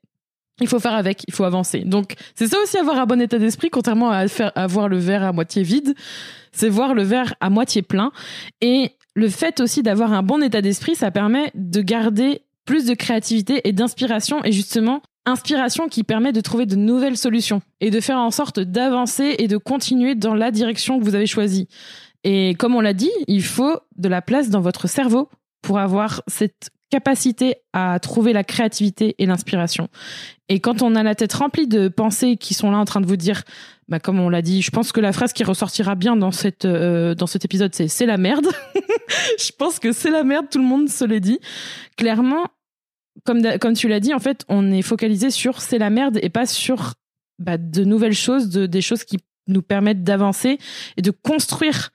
il 0.62 0.68
faut 0.68 0.80
faire 0.80 0.94
avec, 0.94 1.24
il 1.28 1.34
faut 1.34 1.44
avancer. 1.44 1.80
Donc 1.80 2.13
c'est 2.36 2.48
ça 2.48 2.58
aussi 2.62 2.78
avoir 2.78 3.00
un 3.00 3.06
bon 3.06 3.22
état 3.22 3.39
d'esprit, 3.39 3.70
contrairement 3.70 4.12
à 4.12 4.25
avoir 4.56 4.88
le 4.88 4.98
verre 4.98 5.24
à 5.24 5.32
moitié 5.32 5.63
vide, 5.63 5.96
c'est 6.51 6.70
voir 6.70 6.94
le 6.94 7.04
verre 7.04 7.36
à 7.39 7.50
moitié 7.50 7.82
plein. 7.82 8.12
Et 8.62 8.92
le 9.16 9.30
fait 9.30 9.60
aussi 9.60 9.84
d'avoir 9.84 10.13
un 10.13 10.24
bon 10.24 10.42
état 10.42 10.62
d'esprit, 10.62 10.96
ça 10.96 11.12
permet 11.12 11.51
de 11.56 11.82
garder 11.82 12.42
plus 12.66 12.86
de 12.86 12.94
créativité 12.94 13.68
et 13.68 13.74
d'inspiration 13.74 14.44
et 14.44 14.51
justement 14.51 15.01
inspiration 15.25 15.89
qui 15.89 16.04
permet 16.04 16.32
de 16.32 16.42
trouver 16.42 16.66
de 16.66 16.75
nouvelles 16.75 17.18
solutions 17.18 17.62
et 17.82 17.89
de 17.89 18.00
faire 18.00 18.18
en 18.18 18.32
sorte 18.32 18.60
d'avancer 18.60 19.36
et 19.39 19.48
de 19.48 19.58
continuer 19.58 20.16
dans 20.16 20.36
la 20.36 20.51
direction 20.51 21.00
que 21.00 21.04
vous 21.04 21.16
avez 21.16 21.28
choisie. 21.28 21.68
Et 22.24 22.56
comme 22.56 22.75
on 22.75 22.82
l'a 22.82 22.94
dit, 22.94 23.12
il 23.28 23.44
faut 23.44 23.80
de 23.98 24.10
la 24.10 24.22
place 24.22 24.50
dans 24.50 24.62
votre 24.62 24.88
cerveau 24.88 25.30
pour 25.62 25.80
avoir 25.80 26.22
cette 26.28 26.70
capacité 26.89 27.55
à 27.74 28.00
trouver 28.00 28.34
la 28.34 28.43
créativité 28.43 29.15
et 29.19 29.25
l'inspiration. 29.25 29.89
Et 30.48 30.60
quand 30.60 30.81
on 30.81 30.96
a 30.96 31.03
la 31.03 31.15
tête 31.15 31.34
remplie 31.34 31.67
de 31.67 31.88
pensées 31.88 32.36
qui 32.36 32.53
sont 32.53 32.72
là 32.72 32.77
en 32.77 32.86
train 32.86 33.01
de 33.01 33.05
vous 33.05 33.17
dire, 33.17 33.43
bah 33.88 34.00
comme 34.00 34.19
on 34.19 34.29
l'a 34.29 34.41
dit, 34.41 34.62
je 34.62 34.72
pense 34.72 34.91
que 34.91 35.00
la 35.00 35.12
phrase 35.12 35.34
qui 35.34 35.43
ressortira 35.43 35.96
bien 35.96 36.15
dans 36.15 36.31
cette 36.31 36.65
euh, 36.65 37.15
dans 37.15 37.27
cet 37.27 37.46
épisode, 37.46 37.74
c'est 37.74 37.88
c'est 37.88 38.05
la 38.05 38.17
merde. 38.17 38.48
je 39.39 39.51
pense 39.58 39.79
que 39.79 39.91
c'est 39.91 40.12
la 40.12 40.24
merde, 40.24 40.48
tout 40.50 40.60
le 40.60 40.65
monde 40.65 40.89
se 40.89 41.05
l'est 41.05 41.19
dit. 41.19 41.39
Clairement, 41.98 42.48
comme 43.25 43.41
comme 43.60 43.74
tu 43.74 43.88
l'as 43.88 44.00
dit, 44.00 44.13
en 44.13 44.19
fait, 44.19 44.46
on 44.50 44.72
est 44.72 44.81
focalisé 44.81 45.29
sur 45.29 45.62
c'est 45.62 45.77
la 45.77 45.89
merde 45.89 46.19
et 46.22 46.29
pas 46.29 46.46
sur 46.46 46.93
bah, 47.39 47.58
de 47.58 47.84
nouvelles 47.84 48.13
choses, 48.13 48.50
de, 48.50 48.65
des 48.65 48.81
choses 48.81 49.03
qui 49.03 49.17
nous 49.50 49.62
permettent 49.62 50.03
d'avancer 50.03 50.58
et 50.98 51.01
de 51.01 51.12
construire 51.12 51.91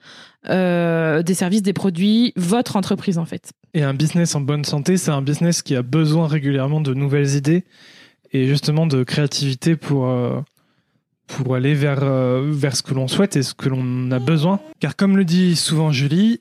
euh, 0.50 1.22
des 1.22 1.32
services, 1.32 1.62
des 1.62 1.72
produits, 1.72 2.34
votre 2.36 2.76
entreprise 2.76 3.16
en 3.16 3.24
fait. 3.24 3.52
Et 3.72 3.82
un 3.82 3.94
business 3.94 4.34
en 4.34 4.42
bonne 4.42 4.64
santé, 4.64 4.98
c'est 4.98 5.10
un 5.10 5.22
business 5.22 5.62
qui 5.62 5.74
a 5.74 5.82
besoin 5.82 6.26
régulièrement 6.26 6.82
de 6.82 6.92
nouvelles 6.92 7.34
idées 7.34 7.64
et 8.32 8.46
justement 8.46 8.86
de 8.86 9.04
créativité 9.04 9.74
pour, 9.74 10.06
euh, 10.06 10.38
pour 11.26 11.54
aller 11.54 11.72
vers, 11.72 12.00
euh, 12.02 12.50
vers 12.52 12.76
ce 12.76 12.82
que 12.82 12.92
l'on 12.92 13.08
souhaite 13.08 13.36
et 13.36 13.42
ce 13.42 13.54
que 13.54 13.70
l'on 13.70 14.10
a 14.10 14.18
besoin. 14.18 14.60
Car 14.80 14.96
comme 14.96 15.16
le 15.16 15.24
dit 15.24 15.56
souvent 15.56 15.92
Julie, 15.92 16.40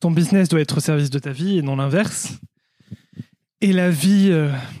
ton 0.00 0.10
business 0.10 0.48
doit 0.48 0.60
être 0.60 0.78
au 0.78 0.80
service 0.80 1.10
de 1.10 1.18
ta 1.18 1.32
vie 1.32 1.58
et 1.58 1.62
non 1.62 1.76
l'inverse. 1.76 2.38
Et 3.60 3.74
la 3.74 3.90
vie, 3.90 4.32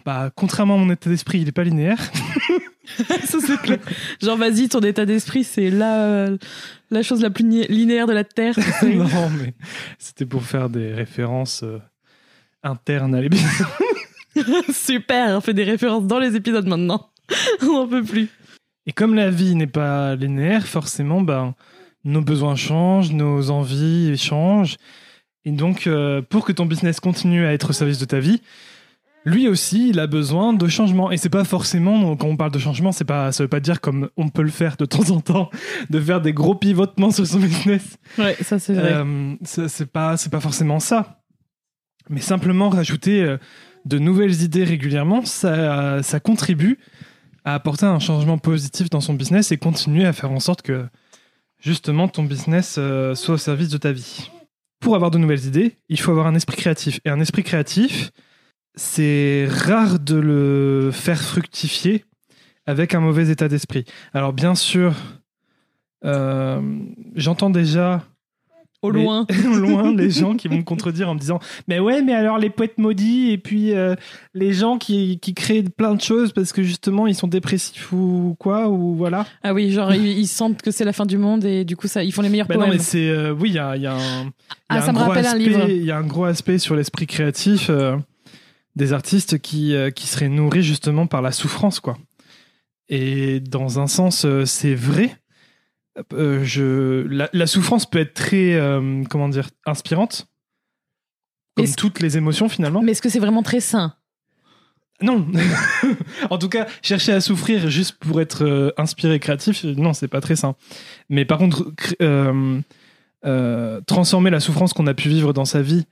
bah, 0.04 0.30
contrairement 0.34 0.74
à 0.74 0.78
mon 0.78 0.90
état 0.90 1.08
d'esprit, 1.08 1.38
il 1.38 1.44
n'est 1.44 1.52
pas 1.52 1.62
linéaire. 1.62 2.10
ça 3.24 3.38
c'est 3.40 3.60
clair. 3.60 3.78
Genre 4.20 4.36
vas-y, 4.36 4.68
ton 4.68 4.80
état 4.80 5.06
d'esprit, 5.06 5.44
c'est 5.44 5.70
la, 5.70 6.28
la 6.90 7.02
chose 7.02 7.22
la 7.22 7.30
plus 7.30 7.44
linéaire 7.44 8.06
de 8.06 8.12
la 8.12 8.24
Terre. 8.24 8.54
non, 8.82 9.30
mais 9.30 9.54
c'était 9.98 10.26
pour 10.26 10.44
faire 10.44 10.68
des 10.68 10.92
références 10.92 11.64
internes 12.62 13.14
à 13.14 13.20
l'épisode. 13.20 13.66
Super, 14.72 15.36
on 15.36 15.40
fait 15.40 15.54
des 15.54 15.64
références 15.64 16.06
dans 16.06 16.18
les 16.18 16.36
épisodes 16.36 16.66
maintenant. 16.66 17.10
on 17.62 17.72
n'en 17.72 17.88
peut 17.88 18.02
plus. 18.02 18.28
Et 18.86 18.92
comme 18.92 19.14
la 19.14 19.30
vie 19.30 19.54
n'est 19.54 19.66
pas 19.66 20.16
linéaire, 20.16 20.66
forcément, 20.66 21.20
ben, 21.20 21.54
nos 22.04 22.20
besoins 22.20 22.56
changent, 22.56 23.12
nos 23.12 23.50
envies 23.50 24.16
changent. 24.16 24.76
Et 25.44 25.52
donc, 25.52 25.86
euh, 25.86 26.22
pour 26.22 26.44
que 26.44 26.52
ton 26.52 26.66
business 26.66 27.00
continue 27.00 27.44
à 27.44 27.52
être 27.52 27.70
au 27.70 27.72
service 27.72 27.98
de 27.98 28.04
ta 28.04 28.20
vie, 28.20 28.42
lui 29.24 29.48
aussi, 29.48 29.90
il 29.90 30.00
a 30.00 30.06
besoin 30.06 30.52
de 30.52 30.66
changement. 30.68 31.10
Et 31.10 31.16
c'est 31.16 31.28
pas 31.28 31.44
forcément, 31.44 32.16
quand 32.16 32.26
on 32.26 32.36
parle 32.36 32.52
de 32.52 32.58
changement, 32.58 32.92
c'est 32.92 33.04
pas, 33.04 33.32
ça 33.32 33.44
veut 33.44 33.48
pas 33.48 33.60
dire 33.60 33.80
comme 33.80 34.08
on 34.16 34.28
peut 34.28 34.42
le 34.42 34.50
faire 34.50 34.76
de 34.76 34.84
temps 34.84 35.10
en 35.10 35.20
temps, 35.20 35.50
de 35.90 36.00
faire 36.00 36.20
des 36.20 36.32
gros 36.32 36.54
pivotements 36.54 37.10
sur 37.10 37.26
son 37.26 37.38
business. 37.38 37.98
Ouais, 38.18 38.36
ça 38.40 38.58
c'est 38.58 38.74
vrai. 38.74 38.92
Euh, 38.92 39.34
c'est 39.44 39.90
pas, 39.90 40.16
c'est 40.16 40.30
pas 40.30 40.40
forcément 40.40 40.80
ça. 40.80 41.22
Mais 42.10 42.20
simplement 42.20 42.68
rajouter 42.68 43.22
euh, 43.22 43.38
de 43.84 43.98
nouvelles 43.98 44.42
idées 44.42 44.64
régulièrement, 44.64 45.24
ça, 45.24 46.02
ça 46.02 46.20
contribue 46.20 46.78
à 47.44 47.54
apporter 47.54 47.86
un 47.86 47.98
changement 47.98 48.38
positif 48.38 48.90
dans 48.90 49.00
son 49.00 49.14
business 49.14 49.52
et 49.52 49.56
continuer 49.56 50.04
à 50.04 50.12
faire 50.12 50.30
en 50.30 50.40
sorte 50.40 50.62
que 50.62 50.86
justement 51.60 52.08
ton 52.08 52.24
business 52.24 52.76
euh, 52.78 53.14
soit 53.14 53.34
au 53.34 53.38
service 53.38 53.68
de 53.68 53.78
ta 53.78 53.92
vie. 53.92 54.30
Pour 54.80 54.96
avoir 54.96 55.10
de 55.10 55.18
nouvelles 55.18 55.46
idées, 55.46 55.76
il 55.88 55.98
faut 55.98 56.10
avoir 56.10 56.26
un 56.26 56.34
esprit 56.34 56.56
créatif. 56.56 57.00
Et 57.04 57.10
un 57.10 57.20
esprit 57.20 57.44
créatif, 57.44 58.10
c'est 58.74 59.46
rare 59.48 59.98
de 59.98 60.16
le 60.16 60.90
faire 60.92 61.20
fructifier 61.20 62.04
avec 62.66 62.94
un 62.94 63.00
mauvais 63.00 63.30
état 63.30 63.48
d'esprit. 63.48 63.84
Alors 64.14 64.32
bien 64.32 64.54
sûr, 64.54 64.94
euh, 66.04 66.60
j'entends 67.14 67.50
déjà 67.50 68.02
au 68.82 68.90
loin. 68.90 69.26
au 69.46 69.54
loin, 69.54 69.94
les 69.94 70.10
gens 70.20 70.34
qui 70.34 70.48
vont 70.48 70.58
me 70.58 70.62
contredire 70.62 71.08
en 71.08 71.14
me 71.14 71.20
disant 71.20 71.38
Mais 71.68 71.78
ouais, 71.78 72.02
mais 72.02 72.14
alors 72.14 72.38
les 72.38 72.50
poètes 72.50 72.78
maudits 72.78 73.30
et 73.30 73.38
puis 73.38 73.72
euh, 73.72 73.94
les 74.34 74.52
gens 74.52 74.76
qui, 74.76 75.18
qui, 75.20 75.34
créent 75.34 75.62
plein 75.62 75.94
de 75.94 76.00
choses 76.00 76.32
parce 76.32 76.52
que 76.52 76.62
justement 76.62 77.06
ils 77.06 77.14
sont 77.14 77.28
dépressifs 77.28 77.92
ou 77.92 78.36
quoi, 78.38 78.68
ou 78.68 78.94
voilà. 78.94 79.24
Ah 79.42 79.54
oui, 79.54 79.70
genre 79.70 79.94
ils, 79.94 80.26
sentent 80.26 80.62
que 80.62 80.70
c'est 80.70 80.84
la 80.84 80.92
fin 80.92 81.06
du 81.06 81.16
monde 81.16 81.44
et 81.44 81.64
du 81.64 81.76
coup 81.76 81.86
ça, 81.86 82.02
ils 82.02 82.12
font 82.12 82.22
les 82.22 82.28
meilleurs 82.28 82.48
bah 82.48 82.56
poèmes. 82.56 82.70
Non, 82.70 82.74
mais 82.74 82.82
c'est. 82.82 83.08
Euh, 83.08 83.32
oui, 83.32 83.50
il 83.50 83.54
y 83.54 83.58
a, 83.58 83.76
y 83.76 83.86
a, 83.86 83.94
un. 83.94 84.32
ah, 84.68 84.82
ça 84.82 84.92
me 84.92 84.98
rappelle 84.98 85.26
un 85.26 85.36
livre. 85.36 85.68
Il 85.68 85.84
y 85.84 85.90
a 85.90 85.96
un 85.96 86.06
gros 86.06 86.24
aspect 86.24 86.58
sur 86.58 86.74
l'esprit 86.74 87.06
créatif 87.06 87.68
euh, 87.70 87.96
des 88.76 88.92
artistes 88.92 89.38
qui, 89.38 89.74
qui 89.94 90.06
seraient 90.06 90.28
nourris 90.28 90.62
justement 90.62 91.06
par 91.06 91.22
la 91.22 91.32
souffrance, 91.32 91.80
quoi. 91.80 91.98
Et 92.88 93.40
dans 93.40 93.78
un 93.78 93.86
sens, 93.86 94.26
c'est 94.44 94.74
vrai 94.74 95.22
euh, 96.14 96.42
je, 96.42 97.06
la, 97.32 97.46
souffrance 97.46 97.88
peut 97.88 97.98
être 97.98 98.14
très, 98.14 98.54
euh, 98.54 99.02
comment 99.10 99.28
dire, 99.28 99.50
inspirante, 99.66 100.26
comme 101.54 101.66
toutes 101.74 102.00
les 102.00 102.16
émotions 102.16 102.48
finalement. 102.48 102.82
Mais 102.82 102.92
est-ce 102.92 103.02
que 103.02 103.10
c'est 103.10 103.18
vraiment 103.18 103.42
très 103.42 103.60
sain? 103.60 103.94
Non. 105.02 105.26
en 106.30 106.38
tout 106.38 106.48
cas, 106.48 106.66
chercher 106.80 107.12
à 107.12 107.20
souffrir 107.20 107.68
juste 107.68 107.96
pour 107.98 108.20
être 108.20 108.44
euh, 108.44 108.70
inspiré, 108.78 109.18
créatif, 109.18 109.64
non, 109.64 109.92
c'est 109.92 110.08
pas 110.08 110.20
très 110.20 110.36
sain. 110.36 110.54
Mais 111.10 111.24
par 111.26 111.38
contre, 111.38 111.72
transformer 113.86 114.30
la 114.30 114.40
souffrance 114.40 114.72
qu'on 114.72 114.86
a 114.86 114.94
pu 114.94 115.08
vivre 115.10 115.34
dans 115.34 115.44
sa 115.44 115.60
vie, 115.60 115.84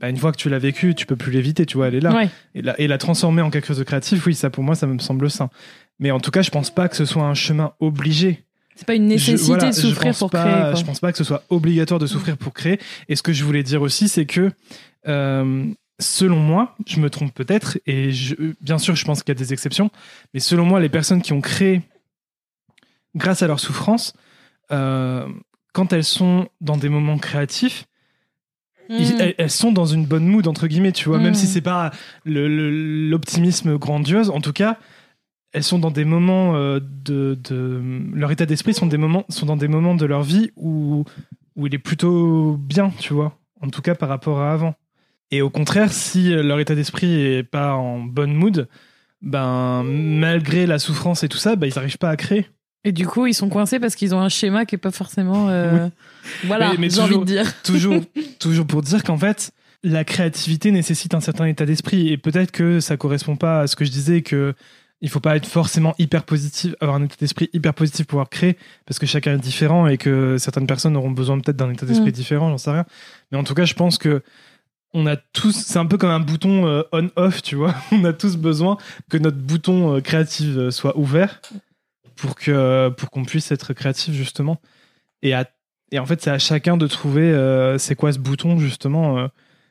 bah, 0.00 0.08
une 0.08 0.16
fois 0.16 0.32
que 0.32 0.36
tu 0.36 0.48
l'as 0.48 0.58
vécu, 0.58 0.94
tu 0.94 1.06
peux 1.06 1.16
plus 1.16 1.32
l'éviter, 1.32 1.66
tu 1.66 1.76
vois, 1.76 1.88
elle 1.88 1.96
est 1.96 2.00
là. 2.00 2.28
Et, 2.54 2.62
la, 2.62 2.78
et 2.80 2.86
la 2.86 2.98
transformer 2.98 3.42
en 3.42 3.50
quelque 3.50 3.66
chose 3.66 3.78
de 3.78 3.84
créatif, 3.84 4.26
oui, 4.26 4.34
ça 4.34 4.50
pour 4.50 4.64
moi, 4.64 4.74
ça 4.74 4.86
me 4.86 4.98
semble 4.98 5.30
sain. 5.30 5.50
Mais 5.98 6.10
en 6.10 6.20
tout 6.20 6.30
cas, 6.30 6.42
je 6.42 6.50
pense 6.50 6.70
pas 6.70 6.88
que 6.88 6.96
ce 6.96 7.04
soit 7.04 7.24
un 7.24 7.34
chemin 7.34 7.72
obligé 7.80 8.44
c'est 8.78 8.86
pas 8.86 8.94
une 8.94 9.08
nécessité 9.08 9.66
de 9.66 9.72
souffrir 9.72 10.16
pour 10.16 10.30
créer. 10.30 10.76
Je 10.76 10.84
pense 10.84 11.00
pas 11.00 11.10
que 11.10 11.18
ce 11.18 11.24
soit 11.24 11.42
obligatoire 11.50 11.98
de 11.98 12.06
souffrir 12.06 12.36
pour 12.36 12.54
créer. 12.54 12.78
Et 13.08 13.16
ce 13.16 13.24
que 13.24 13.32
je 13.32 13.42
voulais 13.42 13.64
dire 13.64 13.82
aussi, 13.82 14.08
c'est 14.08 14.24
que 14.24 14.52
euh, 15.08 15.64
selon 15.98 16.36
moi, 16.36 16.76
je 16.86 17.00
me 17.00 17.10
trompe 17.10 17.34
peut-être, 17.34 17.78
et 17.86 18.12
je, 18.12 18.36
bien 18.60 18.78
sûr, 18.78 18.94
je 18.94 19.04
pense 19.04 19.24
qu'il 19.24 19.34
y 19.34 19.36
a 19.36 19.38
des 19.38 19.52
exceptions, 19.52 19.90
mais 20.32 20.38
selon 20.38 20.64
moi, 20.64 20.78
les 20.78 20.88
personnes 20.88 21.22
qui 21.22 21.32
ont 21.32 21.40
créé 21.40 21.82
grâce 23.16 23.42
à 23.42 23.48
leur 23.48 23.58
souffrance, 23.58 24.12
euh, 24.70 25.26
quand 25.72 25.92
elles 25.92 26.04
sont 26.04 26.48
dans 26.60 26.76
des 26.76 26.88
moments 26.88 27.18
créatifs, 27.18 27.87
hmm. 28.88 29.32
elles, 29.38 29.50
sont 29.50 29.72
dans 29.72 29.86
une 29.86 30.06
bonne 30.06 30.26
mood 30.26 30.46
entre 30.46 30.66
guillemets, 30.66 30.92
tu 30.92 31.08
vois, 31.08 31.18
même 31.18 31.34
si 31.34 31.46
hmm. 31.46 31.50
c'est 31.50 31.60
pas 31.60 31.90
l'optimisme 32.24 33.78
grandiose, 33.78 34.30
en 34.30 34.40
tout 34.40 34.52
cas, 34.52 34.78
elles 35.52 35.62
sont 35.62 35.78
dans 35.78 35.90
des 35.90 36.04
moments 36.04 36.56
euh, 36.56 36.80
de, 36.80 37.36
leur 38.14 38.30
état 38.30 38.46
d'esprit 38.46 38.74
sont 38.74 38.86
des 38.86 38.96
moments 38.96 39.24
sont 39.28 39.46
dans 39.46 39.56
des 39.56 39.68
moments 39.68 39.94
de 39.94 40.06
leur 40.06 40.22
vie 40.22 40.50
où 40.56 41.04
où 41.56 41.66
il 41.66 41.74
est 41.74 41.78
plutôt 41.78 42.56
bien 42.58 42.92
tu 42.98 43.14
vois 43.14 43.38
en 43.60 43.68
tout 43.68 43.82
cas 43.82 43.94
par 43.94 44.08
rapport 44.08 44.40
à 44.40 44.52
avant 44.52 44.74
et 45.30 45.42
au 45.42 45.50
contraire 45.50 45.92
si 45.92 46.30
leur 46.30 46.60
état 46.60 46.74
d'esprit 46.74 47.20
est 47.20 47.42
pas 47.42 47.74
en 47.74 48.00
bonne 48.00 48.34
mood 48.34 48.68
ben 49.22 49.82
malgré 49.84 50.66
la 50.66 50.78
souffrance 50.78 51.24
et 51.24 51.28
tout 51.28 51.38
ça 51.38 51.56
ben, 51.56 51.66
ils 51.66 51.74
n'arrivent 51.74 51.98
pas 51.98 52.10
à 52.10 52.16
créer 52.16 52.46
et 52.84 52.92
du 52.92 53.06
coup 53.06 53.26
ils 53.26 53.34
sont 53.34 53.48
coincés 53.48 53.80
parce 53.80 53.94
qu'ils 53.94 54.14
ont 54.14 54.20
un 54.20 54.28
schéma 54.28 54.64
qui 54.64 54.74
est 54.74 54.78
pas 54.78 54.90
forcément 54.90 55.48
euh, 55.48 55.88
voilà 56.44 56.72
j'ai 56.76 57.00
envie 57.00 57.18
de 57.18 57.24
dire 57.24 57.62
toujours 57.62 58.02
toujours 58.38 58.66
pour 58.66 58.82
dire 58.82 59.02
qu'en 59.02 59.18
fait 59.18 59.52
la 59.82 60.04
créativité 60.04 60.70
nécessite 60.70 61.14
un 61.14 61.20
certain 61.20 61.46
état 61.46 61.66
d'esprit 61.66 62.08
et 62.08 62.16
peut-être 62.16 62.50
que 62.50 62.80
ça 62.80 62.96
correspond 62.96 63.36
pas 63.36 63.60
à 63.60 63.66
ce 63.66 63.76
que 63.76 63.84
je 63.84 63.90
disais 63.90 64.22
que 64.22 64.54
il 65.00 65.08
faut 65.08 65.20
pas 65.20 65.36
être 65.36 65.46
forcément 65.46 65.94
hyper 65.98 66.24
positif, 66.24 66.74
avoir 66.80 66.96
un 66.96 67.04
état 67.04 67.14
d'esprit 67.18 67.48
hyper 67.52 67.72
positif 67.72 68.06
pour 68.06 68.16
pouvoir 68.16 68.28
créer, 68.28 68.56
parce 68.84 68.98
que 68.98 69.06
chacun 69.06 69.34
est 69.34 69.38
différent 69.38 69.86
et 69.86 69.96
que 69.96 70.38
certaines 70.38 70.66
personnes 70.66 70.96
auront 70.96 71.12
besoin 71.12 71.38
peut-être 71.38 71.56
d'un 71.56 71.70
état 71.70 71.86
d'esprit 71.86 72.08
mm. 72.08 72.12
différent, 72.12 72.50
j'en 72.50 72.58
sais 72.58 72.72
rien. 72.72 72.84
Mais 73.30 73.38
en 73.38 73.44
tout 73.44 73.54
cas, 73.54 73.64
je 73.64 73.74
pense 73.74 73.96
que 73.96 74.22
on 74.94 75.06
a 75.06 75.16
tous, 75.16 75.52
c'est 75.52 75.78
un 75.78 75.86
peu 75.86 75.98
comme 75.98 76.10
un 76.10 76.18
bouton 76.18 76.66
euh, 76.66 76.82
on-off, 76.92 77.42
tu 77.42 77.54
vois. 77.54 77.74
on 77.92 78.04
a 78.04 78.12
tous 78.12 78.36
besoin 78.36 78.76
que 79.08 79.18
notre 79.18 79.36
bouton 79.36 79.94
euh, 79.94 80.00
créatif 80.00 80.70
soit 80.70 80.98
ouvert 80.98 81.40
pour 82.18 82.34
que 82.34 82.88
pour 82.90 83.10
qu'on 83.10 83.24
puisse 83.24 83.50
être 83.52 83.72
créatif 83.72 84.14
justement. 84.14 84.58
Et 85.22 85.34
à 85.34 85.44
Et 85.90 85.98
en 85.98 86.06
fait, 86.06 86.20
c'est 86.20 86.30
à 86.30 86.38
chacun 86.38 86.76
de 86.76 86.86
trouver 86.86 87.22
euh, 87.32 87.78
c'est 87.78 87.94
quoi 87.94 88.12
ce 88.12 88.18
bouton, 88.18 88.58
justement. 88.58 89.18
euh, 89.18 89.28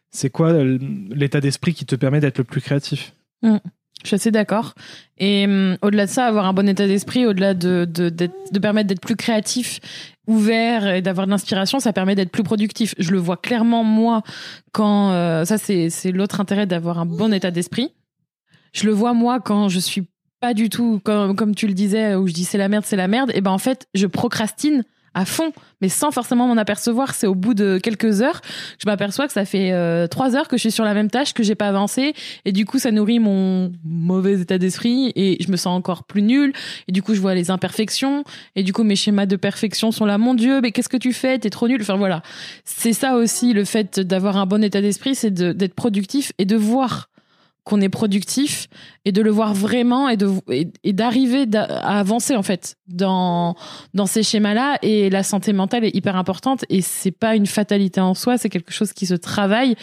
c'est 0.10 0.32
quoi 0.32 0.50
euh, 0.52 0.80
l'état 1.12 1.42
d'esprit 1.42 1.74
qui 1.74 1.86
te 1.86 1.96
permet 1.96 2.20
d'être 2.20 2.40
le 2.40 2.44
plus 2.44 2.62
créatif. 2.62 3.14
Je 3.44 4.08
suis 4.08 4.16
assez 4.16 4.32
d'accord. 4.32 4.74
Et 5.18 5.46
hum, 5.46 5.78
au-delà 5.82 6.06
de 6.06 6.12
ça, 6.12 6.26
avoir 6.26 6.46
un 6.48 6.54
bon 6.54 6.68
état 6.68 6.88
d'esprit, 6.88 7.26
au-delà 7.26 7.54
de, 7.54 7.86
de, 7.86 8.10
de 8.10 8.60
permettre 8.60 8.88
d'être 8.88 9.02
plus 9.02 9.16
créatif, 9.16 9.80
ouvert 10.28 10.88
et 10.88 11.02
d'avoir 11.02 11.28
de 11.28 11.32
l'inspiration, 11.32 11.80
ça 11.80 11.94
permet 11.94 12.16
d'être 12.16 12.32
plus 12.32 12.44
productif. 12.44 12.96
Je 12.98 13.12
le 13.12 13.20
vois 13.20 13.38
clairement, 13.38 13.84
moi, 13.84 14.24
quand. 14.72 15.12
euh, 15.12 15.46
ça, 15.46 15.58
c'est 15.58 16.12
l'autre 16.12 16.40
intérêt 16.42 16.66
d'avoir 16.66 16.98
un 17.00 17.06
bon 17.06 17.32
état 17.34 17.52
d'esprit. 17.52 17.94
Je 18.74 18.86
le 18.86 18.94
vois, 18.94 19.14
moi, 19.14 19.40
quand 19.40 19.70
je 19.70 19.80
suis 19.80 20.08
pas 20.40 20.54
du 20.54 20.70
tout, 20.70 21.02
comme, 21.04 21.36
comme 21.36 21.56
tu 21.56 21.68
le 21.68 21.74
disais, 21.74 22.16
où 22.16 22.28
je 22.28 22.34
dis 22.34 22.46
c'est 22.46 22.58
la 22.58 22.70
merde, 22.70 22.86
c'est 22.86 22.96
la 22.96 23.08
merde, 23.08 23.32
et 23.34 23.42
ben 23.42 23.52
en 23.52 23.58
fait, 23.58 23.88
je 23.94 24.08
procrastine 24.08 24.84
à 25.14 25.26
fond, 25.26 25.52
mais 25.82 25.90
sans 25.90 26.12
forcément 26.12 26.48
m'en 26.48 26.58
apercevoir. 26.58 27.16
C'est 27.16 27.26
au 27.26 27.34
bout 27.34 27.56
de 27.56 27.80
quelques 27.82 28.22
heures 28.22 28.40
que 28.42 28.48
je 28.78 28.88
m'aperçois 28.88 29.26
que 29.26 29.34
ça 29.34 29.46
fait 29.46 29.72
euh, 29.72 30.06
trois 30.06 30.36
heures 30.36 30.48
que 30.48 30.58
je 30.58 30.62
suis 30.62 30.72
sur 30.72 30.84
la 30.84 30.94
même 30.94 31.10
tâche, 31.10 31.34
que 31.34 31.42
j'ai 31.42 31.56
pas 31.56 31.68
avancé, 31.70 32.14
et 32.46 32.52
du 32.52 32.66
coup, 32.66 32.78
ça 32.78 32.92
nourrit 32.92 33.18
mon 33.18 33.72
mauvais 33.84 34.40
état 34.40 34.60
d'esprit, 34.60 35.12
et 35.16 35.38
je 35.44 35.50
me 35.50 35.58
sens 35.58 35.76
encore 35.76 36.04
plus 36.04 36.22
nulle, 36.22 36.54
et 36.88 36.92
du 36.92 37.02
coup, 37.02 37.16
je 37.16 37.20
vois 37.20 37.34
les 37.34 37.50
imperfections, 37.50 38.24
et 38.56 38.62
du 38.62 38.74
coup, 38.74 38.84
mes 38.84 38.96
schémas 38.96 39.26
de 39.26 39.38
perfection 39.38 39.92
sont 39.92 40.06
là. 40.06 40.20
Mon 40.20 40.36
Dieu, 40.36 40.62
mais 40.62 40.72
qu'est-ce 40.72 40.90
que 40.90 40.98
tu 40.98 41.14
fais? 41.14 41.40
T'es 41.40 41.50
trop 41.50 41.68
nul. 41.68 41.82
Enfin 41.82 41.98
voilà, 41.98 42.22
c'est 42.64 42.94
ça 42.94 43.16
aussi 43.16 43.54
le 43.54 43.66
fait 43.66 44.00
d'avoir 44.00 44.38
un 44.38 44.46
bon 44.46 44.64
état 44.64 44.82
d'esprit, 44.82 45.16
c'est 45.16 45.34
d'être 45.34 45.74
productif 45.74 46.32
et 46.38 46.46
de 46.46 46.56
voir 46.56 47.10
qu'on 47.68 47.82
est 47.82 47.90
productif 47.90 48.68
et 49.06 49.12
de 49.12 49.22
le 49.22 49.30
voir 49.30 49.54
vraiment 49.54 50.08
et 50.10 50.16
de 50.18 50.32
d'arriver 50.92 51.46
d'a- 51.46 51.66
à 51.66 52.00
avancer 52.00 52.36
en 52.36 52.44
fait 52.44 52.76
dans 52.88 53.56
dans 53.94 54.06
ces 54.06 54.24
schémas-là 54.24 54.78
et 54.82 55.10
la 55.10 55.22
santé 55.24 55.52
mentale 55.54 55.84
est 55.84 55.94
hyper 55.96 56.16
importante 56.16 56.64
et 56.70 56.82
c'est 56.82 57.12
pas 57.12 57.36
une 57.36 57.46
fatalité 57.46 58.00
en 58.00 58.14
soi, 58.14 58.38
c'est 58.38 58.50
quelque 58.50 58.72
chose 58.72 58.94
qui 58.94 59.06
se 59.06 59.14
travaille 59.16 59.76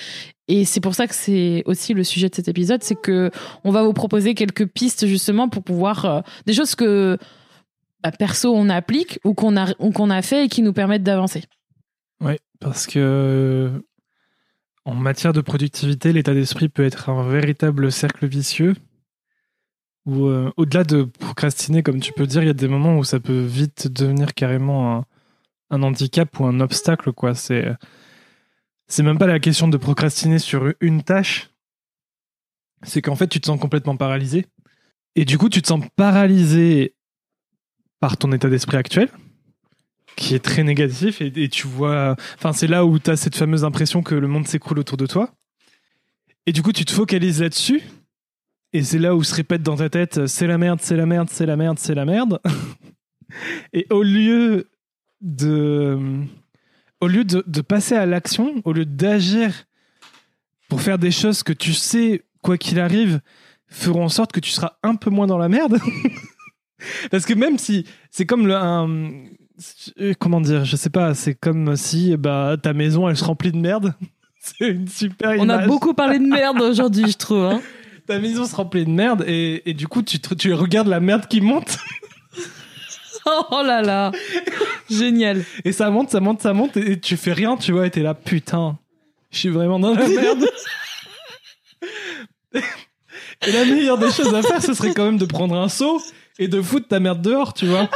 et 0.49 0.65
c'est 0.65 0.81
pour 0.81 0.95
ça 0.95 1.07
que 1.07 1.15
c'est 1.15 1.63
aussi 1.67 1.95
le 1.95 2.05
sujet 2.05 2.29
de 2.31 2.35
cet 2.35 2.49
épisode, 2.49 2.83
c'est 2.83 3.01
que 3.01 3.31
on 3.65 3.71
va 3.71 3.83
vous 3.83 3.93
proposer 3.93 4.35
quelques 4.35 4.67
pistes 4.67 5.07
justement 5.07 5.49
pour 5.49 5.63
pouvoir 5.63 6.05
euh, 6.07 6.21
des 6.47 6.53
choses 6.55 6.75
que 6.75 7.19
bah, 8.03 8.13
perso 8.13 8.55
on 8.55 8.69
applique 8.71 9.19
ou 9.25 9.35
qu'on 9.35 9.57
a 9.57 9.73
qu'on 9.75 10.11
a 10.11 10.23
fait 10.23 10.47
et 10.47 10.49
qui 10.49 10.63
nous 10.63 10.73
permettent 10.73 11.03
d'avancer. 11.03 11.43
Oui, 12.23 12.37
parce 12.61 12.87
que 12.87 13.71
en 14.85 14.95
matière 14.95 15.33
de 15.33 15.41
productivité, 15.41 16.13
l'état 16.13 16.35
d'esprit 16.35 16.69
peut 16.69 16.85
être 16.85 17.09
un 17.09 17.27
véritable 17.29 17.91
cercle 17.91 18.27
vicieux. 18.27 18.75
Où, 20.07 20.27
euh, 20.27 20.53
au-delà 20.59 20.85
de 20.85 21.05
procrastiner, 21.05 21.83
comme 21.83 22.01
tu 22.01 22.13
peux 22.13 22.27
dire, 22.27 22.43
il 22.43 22.47
y 22.47 22.51
a 22.51 22.55
des 22.55 22.69
moments 22.69 22.99
où 22.99 23.05
ça 23.05 23.21
peut 23.21 23.41
vite 23.41 23.89
devenir 23.89 24.35
carrément 24.35 25.07
un, 25.71 25.83
handicap 25.83 26.39
ou 26.39 26.45
un 26.45 26.61
obstacle. 26.61 27.13
quoi. 27.13 27.35
C'est, 27.35 27.75
c'est 28.87 29.03
même 29.03 29.19
pas 29.19 29.27
la 29.27 29.41
question 29.41 29.67
de 29.69 29.79
procrastiner 29.79 30.39
sur 30.39 30.75
une 30.81 31.03
tâche. 31.03 31.51
C'est 32.83 33.01
qu'en 33.01 33.17
fait, 33.17 33.29
tu 33.29 33.41
te 33.41 33.47
sens 33.47 33.59
complètement 33.59 33.97
paralysé. 33.97 34.47
Et 35.17 35.25
du 35.25 35.39
coup, 35.39 35.49
tu 35.49 35.63
te 35.63 35.69
sens 35.69 35.83
paralysé 35.97 36.95
par 37.99 38.19
ton 38.19 38.31
état 38.33 38.51
d'esprit 38.51 38.77
actuel 38.77 39.09
qui 40.17 40.35
est 40.35 40.45
très 40.45 40.63
négatif 40.63 41.21
et, 41.21 41.49
tu 41.49 41.67
vois 41.67 42.17
enfin 42.37 42.53
c'est 42.53 42.67
là 42.67 42.85
où 42.85 42.99
tu 42.99 43.11
as 43.11 43.17
cette 43.17 43.37
fameuse 43.37 43.65
impression 43.65 44.03
que 44.03 44.15
le 44.15 44.29
monde 44.29 44.47
s'écroule 44.47 44.79
autour 44.79 44.97
de 44.97 45.07
toi. 45.07 45.31
Et 46.47 46.53
du 46.53 46.63
coup 46.63 46.73
tu 46.73 46.85
te 46.85 46.93
focalises 46.93 47.43
là-dessus. 47.43 47.83
Et 48.73 48.83
c'est 48.83 48.99
là 48.99 49.15
où 49.15 49.23
se 49.23 49.35
répète 49.35 49.63
dans 49.63 49.77
ta 49.77 49.89
tête 49.89 50.27
c'est 50.27 50.47
la 50.47 50.59
merde 50.59 50.81
c'est 50.83 50.97
la 50.97 51.07
merde 51.07 51.29
c'est 51.31 51.47
la 51.47 51.57
merde 51.57 51.79
c'est 51.79 51.95
la 51.95 52.05
merde. 52.05 52.41
Et 53.73 53.87
au 53.91 54.03
lieu 54.03 54.69
de 55.21 55.99
au 57.01 57.09
lieu 57.09 57.25
de, 57.25 57.61
passer 57.61 57.97
à 57.97 58.07
l'action 58.07 58.63
au 58.65 58.73
lieu 58.73 58.87
d'agir 58.87 59.67
pour 60.69 60.81
faire 60.81 60.99
des 60.99 61.11
choses 61.11 61.43
que 61.43 61.53
tu 61.53 61.73
sais 61.73 62.25
quoi 62.41 62.57
qu'il 62.57 62.81
arrive 62.81 63.21
feront 63.67 64.05
en 64.05 64.09
sorte 64.09 64.33
que 64.33 64.41
tu 64.41 64.51
seras 64.51 64.77
un 64.83 64.95
peu 64.95 65.11
moins 65.11 65.27
dans 65.27 65.39
la 65.39 65.49
merde. 65.49 65.79
Parce 67.11 67.27
que 67.27 67.35
même 67.35 67.59
si 67.59 67.87
c'est 68.11 68.27
comme 68.27 68.47
le, 68.47 68.55
un 68.55 69.25
comment 70.19 70.41
dire, 70.41 70.65
je 70.65 70.77
sais 70.77 70.91
pas, 70.91 71.15
c'est 71.15 71.35
comme 71.35 71.77
si 71.77 72.17
bah 72.17 72.57
ta 72.61 72.73
maison 72.73 73.09
elle 73.09 73.17
se 73.17 73.25
remplit 73.25 73.53
de 73.53 73.59
merde. 73.59 73.95
c'est 74.41 74.69
une 74.69 74.89
super 74.89 75.35
On 75.39 75.49
a 75.49 75.67
beaucoup 75.67 75.95
parlé 75.95 76.19
de 76.19 76.27
merde 76.27 76.61
aujourd'hui, 76.61 77.11
je 77.11 77.17
trouve. 77.17 77.45
hein. 77.45 77.63
Ta 78.07 78.19
maison 78.19 78.45
se 78.45 78.55
remplit 78.55 78.85
de 78.85 78.91
merde 78.91 79.25
et, 79.27 79.63
et 79.71 79.73
du 79.73 79.89
coup 79.89 80.03
tu, 80.03 80.19
tu 80.21 80.53
regardes 80.53 80.89
la 80.89 81.01
merde 81.01 81.27
qui 81.27 81.41
monte 81.41 81.79
Oh 83.51 83.63
là 83.65 83.81
là, 83.81 84.13
génial. 84.91 85.43
et 85.65 85.73
ça 85.73 85.89
monte, 85.89 86.11
ça 86.11 86.21
monte, 86.21 86.43
ça 86.43 86.53
monte 86.53 86.77
et, 86.77 86.93
et 86.93 87.01
tu 87.01 87.17
fais 87.17 87.33
rien, 87.33 87.57
tu 87.57 87.73
vois, 87.73 87.87
et 87.87 87.91
t'es 87.91 88.03
là 88.03 88.13
putain, 88.13 88.77
je 89.31 89.39
suis 89.39 89.49
vraiment 89.49 89.79
dans 89.79 89.95
la 89.95 90.07
merde. 90.07 90.45
et 93.47 93.53
la 93.53 93.65
meilleure 93.65 93.97
des 93.97 94.11
choses 94.11 94.35
à 94.35 94.43
faire, 94.43 94.61
ce 94.63 94.75
serait 94.75 94.93
quand 94.93 95.07
même 95.07 95.17
de 95.17 95.25
prendre 95.25 95.57
un 95.57 95.71
seau 95.71 96.03
et 96.39 96.49
de 96.49 96.61
foutre 96.61 96.89
ta 96.89 97.01
merde 97.01 97.23
dehors, 97.23 97.55
tu 97.55 97.65
vois. 97.67 97.89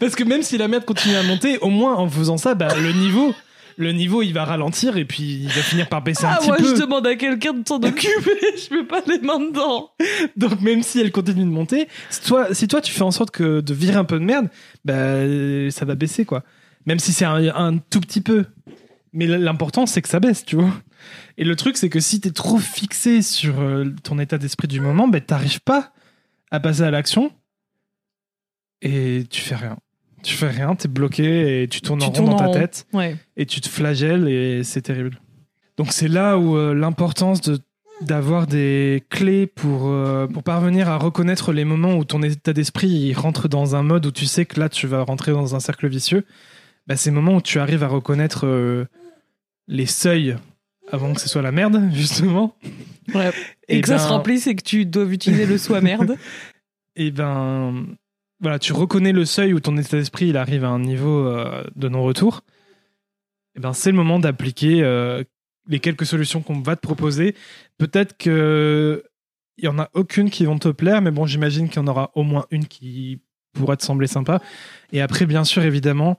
Parce 0.00 0.14
que 0.14 0.24
même 0.24 0.42
si 0.42 0.58
la 0.58 0.68
merde 0.68 0.84
continue 0.84 1.16
à 1.16 1.22
monter, 1.22 1.58
au 1.58 1.70
moins 1.70 1.94
en 1.96 2.08
faisant 2.08 2.36
ça, 2.36 2.54
bah, 2.54 2.68
le 2.80 2.92
niveau, 2.92 3.34
le 3.76 3.92
niveau, 3.92 4.22
il 4.22 4.32
va 4.32 4.44
ralentir 4.44 4.96
et 4.96 5.04
puis 5.04 5.22
il 5.42 5.48
va 5.48 5.62
finir 5.62 5.88
par 5.88 6.02
baisser 6.02 6.24
un 6.26 6.30
Ah, 6.32 6.36
petit 6.38 6.48
moi, 6.48 6.56
peu. 6.58 6.64
je 6.76 6.80
demande 6.80 7.06
à 7.06 7.16
quelqu'un 7.16 7.52
de 7.54 7.66
s'en 7.66 7.76
occuper. 7.82 8.54
je 8.56 8.74
mets 8.74 8.84
pas 8.84 9.00
les 9.06 9.18
mains 9.18 9.40
dedans. 9.40 9.90
Donc 10.36 10.60
même 10.60 10.82
si 10.82 11.00
elle 11.00 11.10
continue 11.12 11.44
de 11.44 11.50
monter, 11.50 11.88
si 12.10 12.20
toi, 12.22 12.54
si 12.54 12.68
toi 12.68 12.80
tu 12.80 12.92
fais 12.92 13.02
en 13.02 13.10
sorte 13.10 13.30
que 13.30 13.60
de 13.60 13.74
virer 13.74 13.96
un 13.96 14.04
peu 14.04 14.18
de 14.18 14.24
merde, 14.24 14.48
bah, 14.84 15.70
ça 15.70 15.84
va 15.84 15.94
baisser 15.94 16.24
quoi. 16.24 16.42
Même 16.86 16.98
si 16.98 17.12
c'est 17.12 17.24
un, 17.24 17.36
un 17.54 17.78
tout 17.78 18.00
petit 18.00 18.20
peu. 18.20 18.44
Mais 19.12 19.26
l'important 19.26 19.86
c'est 19.86 20.02
que 20.02 20.08
ça 20.08 20.20
baisse, 20.20 20.44
tu 20.44 20.56
vois. 20.56 20.70
Et 21.38 21.44
le 21.44 21.56
truc 21.56 21.76
c'est 21.76 21.88
que 21.88 22.00
si 22.00 22.20
t'es 22.20 22.30
trop 22.30 22.58
fixé 22.58 23.22
sur 23.22 23.60
euh, 23.60 23.84
ton 24.02 24.18
état 24.18 24.38
d'esprit 24.38 24.68
du 24.68 24.80
moment, 24.80 25.08
bah, 25.08 25.20
t'arrives 25.20 25.60
pas 25.60 25.92
à 26.50 26.60
passer 26.60 26.82
à 26.82 26.90
l'action 26.90 27.32
et 28.84 29.24
tu 29.28 29.40
fais 29.40 29.56
rien. 29.56 29.76
Tu 30.22 30.34
fais 30.36 30.48
rien, 30.48 30.74
t'es 30.76 30.88
bloqué 30.88 31.62
et 31.62 31.68
tu 31.68 31.80
tournes 31.82 32.00
Tu 32.00 32.06
en 32.06 32.10
rond 32.24 32.30
dans 32.30 32.36
ta 32.36 32.48
tête 32.50 32.86
Ouais. 32.92 33.16
et 33.36 33.44
tu 33.46 33.60
te 33.60 33.68
flagelles 33.68 34.28
et 34.28 34.62
c'est 34.64 34.80
terrible. 34.82 35.18
Donc 35.76 35.92
c'est 35.92 36.08
là 36.08 36.38
où 36.38 36.56
euh, 36.56 36.72
l'importance 36.74 37.40
de 37.40 37.58
d'avoir 38.00 38.46
des 38.48 39.04
clés 39.10 39.46
pour 39.46 39.86
euh, 39.88 40.26
pour 40.26 40.42
parvenir 40.42 40.88
à 40.88 40.96
reconnaître 40.96 41.52
les 41.52 41.64
moments 41.64 41.94
où 41.94 42.04
ton 42.04 42.22
état 42.22 42.52
d'esprit 42.52 43.12
rentre 43.14 43.48
dans 43.48 43.76
un 43.76 43.82
mode 43.82 44.06
où 44.06 44.10
tu 44.10 44.26
sais 44.26 44.46
que 44.46 44.58
là 44.58 44.68
tu 44.68 44.86
vas 44.86 45.02
rentrer 45.02 45.32
dans 45.32 45.54
un 45.54 45.60
cercle 45.60 45.88
vicieux. 45.88 46.24
Bah, 46.86 46.96
c'est 46.96 47.10
le 47.10 47.16
moment 47.16 47.36
où 47.36 47.40
tu 47.42 47.58
arrives 47.60 47.82
à 47.84 47.88
reconnaître 47.88 48.46
euh, 48.46 48.86
les 49.68 49.86
seuils 49.86 50.36
avant 50.90 51.12
que 51.14 51.20
ce 51.20 51.28
soit 51.28 51.42
la 51.42 51.52
merde 51.52 51.88
justement. 51.92 52.56
Ouais. 53.14 53.30
Et, 53.68 53.78
Et 53.78 53.80
que 53.80 53.88
ça 53.88 53.96
ben- 53.96 54.02
se 54.02 54.08
remplisse 54.08 54.46
et 54.46 54.54
que 54.56 54.62
tu 54.62 54.86
dois 54.86 55.04
utiliser 55.04 55.46
le 55.46 55.58
soi 55.58 55.80
merde. 55.80 56.16
Et 56.96 57.10
ben 57.10 57.86
voilà, 58.44 58.58
tu 58.58 58.72
reconnais 58.72 59.12
le 59.12 59.24
seuil 59.24 59.52
où 59.52 59.58
ton 59.60 59.76
état 59.76 59.96
d'esprit 59.96 60.28
il 60.28 60.36
arrive 60.36 60.64
à 60.64 60.68
un 60.68 60.78
niveau 60.78 61.26
euh, 61.26 61.64
de 61.76 61.88
non-retour. 61.88 62.42
Et 63.56 63.60
ben 63.60 63.72
c'est 63.72 63.90
le 63.90 63.96
moment 63.96 64.18
d'appliquer 64.18 64.82
euh, 64.82 65.22
les 65.68 65.80
quelques 65.80 66.06
solutions 66.06 66.42
qu'on 66.42 66.60
va 66.60 66.76
te 66.76 66.80
proposer. 66.80 67.34
Peut-être 67.78 68.16
que 68.16 69.02
il 69.56 69.64
y 69.64 69.68
en 69.68 69.78
a 69.78 69.88
aucune 69.94 70.30
qui 70.30 70.44
vont 70.44 70.58
te 70.58 70.68
plaire, 70.68 71.00
mais 71.00 71.10
bon, 71.12 71.26
j'imagine 71.26 71.68
qu'il 71.68 71.76
y 71.80 71.84
en 71.84 71.86
aura 71.86 72.10
au 72.14 72.22
moins 72.24 72.44
une 72.50 72.66
qui 72.66 73.20
pourra 73.52 73.76
te 73.76 73.84
sembler 73.84 74.08
sympa. 74.08 74.40
Et 74.92 75.00
après, 75.00 75.26
bien 75.26 75.44
sûr, 75.44 75.62
évidemment, 75.62 76.18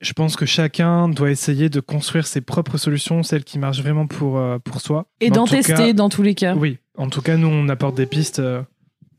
je 0.00 0.12
pense 0.12 0.36
que 0.36 0.46
chacun 0.46 1.08
doit 1.08 1.30
essayer 1.32 1.68
de 1.68 1.80
construire 1.80 2.26
ses 2.26 2.40
propres 2.40 2.76
solutions, 2.78 3.22
celles 3.24 3.42
qui 3.44 3.58
marchent 3.58 3.82
vraiment 3.82 4.06
pour, 4.06 4.38
euh, 4.38 4.58
pour 4.60 4.80
soi. 4.80 5.06
Et 5.20 5.30
d'en 5.30 5.44
tester 5.44 5.74
cas- 5.74 5.92
dans 5.92 6.08
tous 6.08 6.22
les 6.22 6.34
cas. 6.36 6.54
Oui, 6.54 6.78
en 6.96 7.08
tout 7.08 7.20
cas, 7.20 7.36
nous, 7.36 7.48
on 7.48 7.68
apporte 7.68 7.96
des 7.96 8.06
pistes 8.06 8.40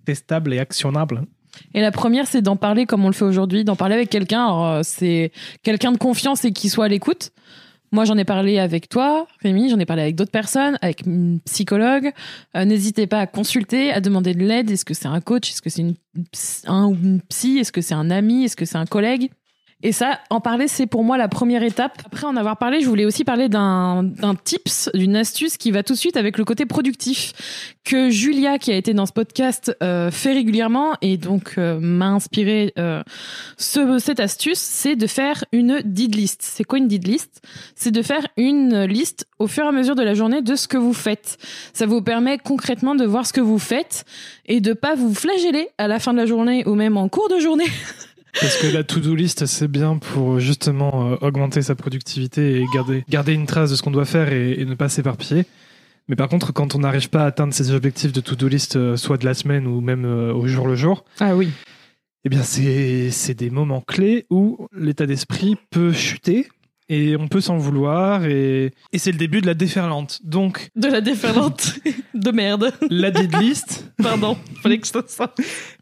testables 0.06 0.54
et 0.54 0.60
actionnables. 0.60 1.26
Et 1.74 1.82
la 1.82 1.92
première, 1.92 2.28
c'est 2.28 2.42
d'en 2.42 2.56
parler 2.56 2.86
comme 2.86 3.04
on 3.04 3.08
le 3.08 3.14
fait 3.14 3.26
aujourd'hui, 3.26 3.64
d'en 3.64 3.76
parler 3.76 3.96
avec 3.96 4.10
quelqu'un. 4.10 4.50
Euh, 4.64 4.82
c'est 4.84 5.32
quelqu'un 5.64 5.92
de 5.92 5.98
confiance 5.98 6.46
et 6.46 6.52
qui 6.52 6.70
soit 6.70 6.86
à 6.86 6.88
l'écoute. 6.88 7.32
Moi, 7.92 8.06
j'en 8.06 8.18
ai 8.18 8.26
parlé 8.26 8.58
avec 8.58 8.90
toi, 8.90 9.28
Rémi, 9.44 9.70
j'en 9.70 9.78
ai 9.78 9.86
parlé 9.86 10.02
avec 10.02 10.16
d'autres 10.16 10.32
personnes, 10.32 10.80
avec 10.82 11.06
une 11.06 11.40
psychologue. 11.46 12.12
Euh, 12.58 12.66
N'hésitez 12.66 13.06
pas 13.06 13.20
à 13.20 13.28
consulter, 13.28 13.92
à 13.92 14.02
demander 14.02 14.34
de 14.34 14.44
l'aide. 14.44 14.72
Est-ce 14.72 14.84
que 14.84 14.96
c'est 14.96 15.08
un 15.08 15.22
coach? 15.22 15.52
Est-ce 15.52 15.62
que 15.62 15.70
c'est 15.70 15.86
un 16.66 16.88
une 16.90 17.22
psy? 17.30 17.60
Est-ce 17.60 17.72
que 17.72 17.82
c'est 17.82 17.94
un 17.94 18.10
ami? 18.10 18.46
Est-ce 18.46 18.56
que 18.56 18.66
c'est 18.66 18.78
un 18.78 18.88
collègue? 18.88 19.30
Et 19.84 19.92
ça, 19.92 20.20
en 20.30 20.40
parler, 20.40 20.70
c'est 20.70 20.88
pour 20.88 21.04
moi 21.04 21.18
la 21.18 21.28
première 21.28 21.62
étape. 21.62 22.02
Après 22.06 22.26
en 22.26 22.38
avoir 22.38 22.58
parlé, 22.58 22.80
je 22.80 22.88
voulais 22.88 23.04
aussi 23.04 23.26
parler 23.26 23.50
d'un 23.50 24.06
tips, 24.46 24.90
d'une 24.94 25.18
astuce 25.18 25.58
qui 25.58 25.72
va 25.72 25.84
tout 25.84 25.92
de 25.92 25.98
suite 25.98 26.16
avec 26.16 26.38
le 26.38 26.46
côté 26.46 26.66
productif 26.66 27.34
que 27.84 28.10
Julia, 28.10 28.60
qui 28.60 28.72
a 28.72 28.78
été 28.78 28.94
dans 28.94 29.06
ce 29.06 29.12
podcast, 29.12 29.76
euh, 29.84 30.10
fait 30.10 30.32
régulièrement 30.32 30.94
et 31.02 31.18
donc 31.18 31.56
euh, 31.58 31.80
m'a 31.82 32.08
inspiré 32.08 32.74
euh, 32.80 33.04
ce, 33.58 33.98
cette 34.00 34.22
astuce, 34.22 34.58
c'est 34.58 34.96
de 34.96 35.06
faire 35.06 35.44
une 35.52 35.82
did 35.84 36.16
list. 36.16 36.40
C'est 36.44 36.64
quoi 36.64 36.80
une 36.80 36.88
did 36.88 37.06
list? 37.06 37.42
C'est 37.76 37.92
de 37.92 38.02
faire 38.02 38.26
une 38.38 38.86
liste 38.86 39.28
au 39.38 39.48
fur 39.48 39.66
et 39.66 39.68
à 39.68 39.74
mesure 39.74 39.96
de 39.96 40.04
la 40.04 40.14
journée 40.14 40.42
de 40.42 40.56
ce 40.56 40.70
que 40.70 40.78
vous 40.78 40.94
faites. 40.94 41.38
Ça 41.74 41.86
vous 41.86 42.02
permet 42.02 42.38
concrètement 42.38 42.96
de 42.96 43.04
voir 43.04 43.26
ce 43.26 43.34
que 43.34 43.42
vous 43.42 43.60
faites 43.60 44.06
et 44.46 44.62
de 44.62 44.72
pas 44.72 44.96
vous 44.96 45.14
flageller 45.14 45.68
à 45.78 45.90
la 45.90 46.00
fin 46.00 46.14
de 46.14 46.18
la 46.20 46.26
journée 46.26 46.66
ou 46.66 46.76
même 46.76 46.96
en 46.96 47.10
cours 47.10 47.28
de 47.28 47.40
journée 47.40 47.68
Parce 48.42 48.58
que 48.58 48.68
la 48.68 48.84
to-do 48.84 49.16
list, 49.16 49.46
c'est 49.46 49.68
bien 49.68 49.98
pour 49.98 50.40
justement 50.40 51.12
euh, 51.12 51.16
augmenter 51.22 51.62
sa 51.62 51.76
productivité 51.76 52.60
et 52.62 52.66
garder, 52.74 53.04
garder 53.10 53.34
une 53.34 53.46
trace 53.46 53.70
de 53.72 53.76
ce 53.76 53.82
qu'on 53.84 53.92
doit 53.92 54.06
faire 54.06 54.32
et, 54.34 54.60
et 54.60 54.66
ne 54.66 54.76
pas 54.76 54.90
s'éparpiller. 54.90 55.46
Mais 56.10 56.16
par 56.16 56.28
contre, 56.28 56.52
quand 56.52 56.76
on 56.76 56.80
n'arrive 56.80 57.10
pas 57.10 57.24
à 57.24 57.28
atteindre 57.28 57.54
ses 57.54 57.72
objectifs 57.72 58.12
de 58.12 58.20
to-do 58.22 58.48
list, 58.48 58.76
euh, 58.76 58.98
soit 58.98 59.18
de 59.18 59.26
la 59.26 59.34
semaine 59.34 59.68
ou 59.68 59.80
même 59.82 60.04
euh, 60.06 60.34
au 60.34 60.48
jour 60.48 60.68
le 60.68 60.76
jour, 60.76 61.06
Ah 61.20 61.36
oui. 61.36 61.50
eh 62.26 62.30
bien, 62.30 62.44
c'est 62.44 63.12
c'est 63.12 63.36
des 63.36 63.50
moments 63.50 63.82
clés 63.82 64.26
où 64.30 64.68
l'état 64.76 65.06
d'esprit 65.06 65.56
peut 65.70 65.94
chuter 65.94 66.48
et 66.90 67.16
on 67.18 67.28
peut 67.28 67.42
s'en 67.42 67.58
vouloir 67.58 68.26
et, 68.26 68.72
et 68.92 68.98
c'est 68.98 69.12
le 69.12 69.18
début 69.18 69.42
de 69.42 69.46
la 69.48 69.54
déferlante. 69.54 70.20
Donc, 70.24 70.70
De 70.76 70.88
la 70.88 71.02
déferlante 71.02 71.76
de 72.14 72.32
merde. 72.32 72.72
la 72.90 73.12
dead 73.12 73.36
list, 73.42 73.92
Pardon, 74.04 74.38
fallait 74.62 74.80
que 74.80 74.88
ça. 74.88 75.04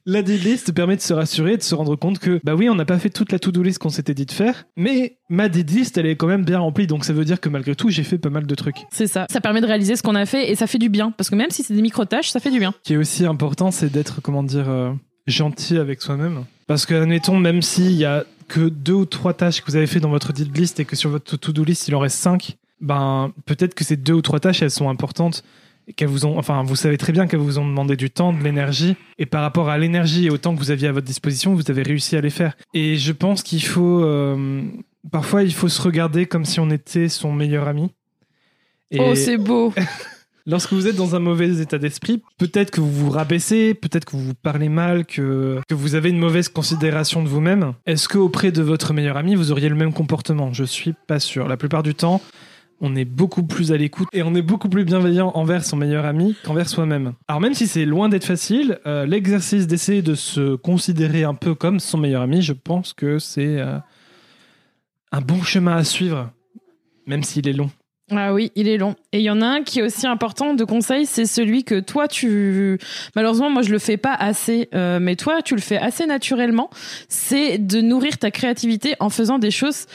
la 0.06 0.22
dead 0.22 0.44
list 0.44 0.72
permet 0.74 0.96
de 0.96 1.02
se 1.02 1.14
rassurer, 1.14 1.58
de 1.58 1.64
se 1.64 1.74
rendre 1.76 1.96
compte 1.96 2.20
que, 2.20 2.40
bah 2.44 2.56
oui, 2.56 2.70
on 2.70 2.76
n'a 2.76 2.86
pas 2.86 3.00
fait 3.00 3.10
toute 3.10 3.32
la 3.32 3.40
to-do 3.40 3.64
list 3.64 3.80
qu'on 3.80 3.90
s'était 3.90 4.14
dit 4.14 4.26
de 4.26 4.32
faire, 4.32 4.66
mais 4.78 5.18
ma 5.30 5.50
dead 5.50 5.70
list, 5.70 5.98
elle 5.98 6.06
est 6.06 6.16
quand 6.16 6.28
même 6.28 6.46
bien 6.46 6.60
remplie. 6.60 6.88
Donc, 6.88 7.06
ça 7.06 7.14
veut 7.14 7.26
dire 7.26 7.40
que 7.40 7.50
malgré 7.50 7.76
tout, 7.76 7.90
j'ai 7.90 8.04
fait 8.04 8.18
pas 8.18 8.30
mal 8.30 8.46
de 8.46 8.56
trucs. 8.56 8.78
C'est 8.92 9.08
ça. 9.08 9.26
Ça 9.30 9.42
permet 9.42 9.62
de 9.62 9.66
réaliser 9.68 9.96
ce 9.96 10.04
qu'on 10.04 10.16
a 10.16 10.26
fait 10.26 10.52
et 10.52 10.56
ça 10.56 10.68
fait 10.68 10.78
du 10.78 10.90
bien. 10.90 11.12
Parce 11.12 11.30
que 11.30 11.36
même 11.36 11.50
si 11.52 11.64
c'est 11.64 11.74
des 11.74 11.82
micro-tâches, 11.82 12.30
ça 12.30 12.40
fait 12.40 12.52
du 12.52 12.60
bien. 12.60 12.74
Ce 12.84 12.88
qui 12.88 12.94
est 12.94 12.98
aussi 12.98 13.26
important, 13.26 13.72
c'est 13.72 13.92
d'être, 13.92 14.22
comment 14.22 14.44
dire, 14.44 14.70
euh, 14.70 14.92
gentil 15.28 15.78
avec 15.78 16.02
soi-même. 16.02 16.44
Parce 16.68 16.86
que, 16.86 16.94
admettons, 16.94 17.38
même 17.38 17.62
s'il 17.62 17.92
y 17.94 18.06
a 18.06 18.24
que 18.54 18.68
deux 18.70 18.94
ou 18.94 19.06
trois 19.06 19.34
tâches 19.34 19.62
que 19.62 19.68
vous 19.72 19.76
avez 19.78 19.88
fait 19.88 20.00
dans 20.00 20.10
votre 20.10 20.34
dead 20.34 20.56
list 20.58 20.80
et 20.80 20.86
que 20.86 20.96
sur 20.96 21.10
votre 21.10 21.38
to-do 21.38 21.64
list, 21.64 21.88
il 21.88 21.96
en 21.96 22.00
reste 22.00 22.18
cinq, 22.18 22.58
ben, 22.82 23.32
peut-être 23.46 23.74
que 23.76 23.84
ces 23.84 23.96
deux 23.96 24.14
ou 24.14 24.22
trois 24.22 24.40
tâches, 24.40 24.62
elles 24.62 24.72
sont 24.72 24.90
importantes. 24.90 25.44
et 25.88 25.94
Qu'elles 25.94 26.10
vous 26.10 26.26
ont, 26.26 26.38
enfin, 26.38 26.62
vous 26.64 26.76
savez 26.76 26.98
très 26.98 27.14
bien 27.14 27.28
qu'elles 27.28 27.40
vous 27.40 27.60
ont 27.60 27.66
demandé 27.68 27.96
du 27.96 28.10
temps, 28.10 28.34
de 28.34 28.44
l'énergie, 28.44 28.96
et 29.20 29.26
par 29.26 29.42
rapport 29.42 29.70
à 29.70 29.78
l'énergie 29.78 30.26
et 30.26 30.30
au 30.30 30.38
temps 30.38 30.54
que 30.54 30.60
vous 30.60 30.72
aviez 30.72 30.88
à 30.88 30.92
votre 30.92 31.08
disposition, 31.08 31.54
vous 31.54 31.70
avez 31.72 31.84
réussi 31.84 32.16
à 32.18 32.22
les 32.22 32.30
faire. 32.30 32.56
Et 32.74 32.98
je 32.98 33.12
pense 33.14 33.42
qu'il 33.44 33.64
faut, 33.64 34.04
euh, 34.04 34.62
parfois, 35.12 35.44
il 35.44 35.54
faut 35.54 35.70
se 35.70 35.82
regarder 35.82 36.26
comme 36.26 36.44
si 36.46 36.60
on 36.60 36.70
était 36.70 37.08
son 37.10 37.32
meilleur 37.32 37.68
ami. 37.68 37.92
Et- 38.92 39.00
Oh, 39.00 39.16
c'est 39.16 39.38
beau. 39.38 39.74
Lorsque 40.48 40.74
vous 40.74 40.88
êtes 40.88 40.96
dans 40.96 41.16
un 41.16 41.20
mauvais 41.20 41.62
état 41.62 41.78
d'esprit, 41.78 42.22
peut-être 42.38 42.72
que 42.72 42.82
vous 42.82 42.92
vous 42.92 43.10
rabaissez, 43.12 43.74
peut-être 43.74 44.06
que 44.06 44.12
vous 44.12 44.24
vous 44.24 44.34
parlez 44.34 44.70
mal, 44.70 45.06
que, 45.06 45.60
que 45.68 45.76
vous 45.76 45.96
avez 45.96 46.10
une 46.10 46.18
mauvaise 46.18 46.50
considération 46.50 47.22
de 47.22 47.28
vous-même. 47.28 47.74
Est-ce 47.86 48.08
que 48.08 48.18
auprès 48.18 48.52
de 48.52 48.62
votre 48.62 48.94
meilleur 48.94 49.18
ami, 49.18 49.36
vous 49.36 49.52
auriez 49.52 49.70
le 49.70 49.76
même 49.76 49.94
comportement? 49.94 50.52
Je 50.52 50.64
suis 50.64 50.94
pas 51.08 51.20
sûr. 51.20 51.48
La 51.48 51.58
plupart 51.58 51.84
du 51.84 51.94
temps, 51.94 52.22
on 52.80 52.96
est 52.96 53.06
beaucoup 53.06 53.44
plus 53.44 53.72
à 53.72 53.78
l'écoute 53.78 54.08
et 54.12 54.24
on 54.24 54.34
est 54.34 54.42
beaucoup 54.42 54.68
plus 54.68 54.84
bienveillant 54.84 55.32
envers 55.36 55.64
son 55.64 55.78
meilleur 55.78 56.06
ami 56.06 56.36
qu'envers 56.44 56.68
soi-même. 56.68 57.14
Alors 57.28 57.40
même 57.40 57.54
si 57.54 57.68
c'est 57.68 57.86
loin 57.86 58.10
d'être 58.10 58.26
facile, 58.26 58.80
euh, 58.88 59.06
l'exercice 59.06 59.68
d'essayer 59.68 60.02
de 60.02 60.16
se 60.16 60.56
considérer 60.56 61.24
un 61.24 61.36
peu 61.36 61.54
comme 61.54 61.80
son 61.80 62.00
meilleur 62.00 62.24
ami, 62.24 62.42
je 62.42 62.54
pense 62.54 62.94
que 62.94 63.20
c'est 63.20 63.60
euh, 63.60 63.78
un 65.12 65.22
bon 65.22 65.44
chemin 65.44 65.76
à 65.76 65.84
suivre, 65.84 66.32
même 67.06 67.24
s'il 67.24 67.48
est 67.48 67.54
long. 67.54 67.70
Ah 68.12 68.34
oui, 68.34 68.52
il 68.56 68.68
est 68.68 68.78
long. 68.78 68.96
Et 69.14 69.20
il 69.20 69.24
y 69.24 69.30
en 69.30 69.42
a 69.42 69.46
un 69.46 69.64
qui 69.64 69.80
est 69.80 69.84
aussi 69.84 70.06
important 70.06 70.54
de 70.54 70.64
conseil, 70.64 71.06
c'est 71.06 71.26
celui 71.26 71.64
que 71.64 71.80
toi, 71.80 72.08
tu... 72.08 72.78
Malheureusement, 73.16 73.50
moi, 73.50 73.62
je 73.62 73.72
le 73.72 73.80
fais 73.80 73.98
pas 73.98 74.14
assez, 74.14 74.70
euh, 74.74 75.00
mais 75.02 75.16
toi, 75.16 75.42
tu 75.42 75.56
le 75.56 75.62
fais 75.62 75.78
assez 75.78 76.06
naturellement. 76.06 76.70
C'est 77.08 77.58
de 77.58 77.82
nourrir 77.82 78.18
ta 78.18 78.32
créativité 78.32 78.96
en 79.00 79.10
faisant 79.10 79.40
des 79.40 79.52
choses 79.52 79.86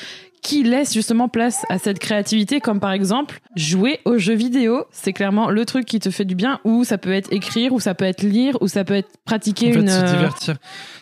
qui 0.43 0.63
laissent 0.63 0.95
justement 0.95 1.29
place 1.29 1.67
à 1.71 1.79
cette 1.79 1.99
créativité, 1.99 2.61
comme 2.61 2.79
par 2.79 2.93
exemple 2.93 3.41
jouer 3.57 3.99
aux 4.05 4.17
jeux 4.17 4.35
vidéo. 4.35 4.85
C'est 4.93 5.13
clairement 5.13 5.51
le 5.51 5.65
truc 5.65 5.87
qui 5.87 5.99
te 5.99 6.11
fait 6.11 6.25
du 6.25 6.37
bien, 6.37 6.61
ou 6.65 6.85
ça 6.85 6.99
peut 6.99 7.13
être 7.13 7.33
écrire, 7.33 7.73
ou 7.73 7.81
ça 7.81 7.95
peut 7.95 8.05
être 8.05 8.23
lire, 8.23 8.57
ou 8.61 8.69
ça 8.69 8.85
peut 8.85 8.95
être 8.95 9.11
pratiquer 9.25 9.71
En 9.71 9.73
fait, 9.73 9.81
une... 9.81 9.89
se 9.89 10.05
euh, 10.05 10.13
divertir. 10.13 10.57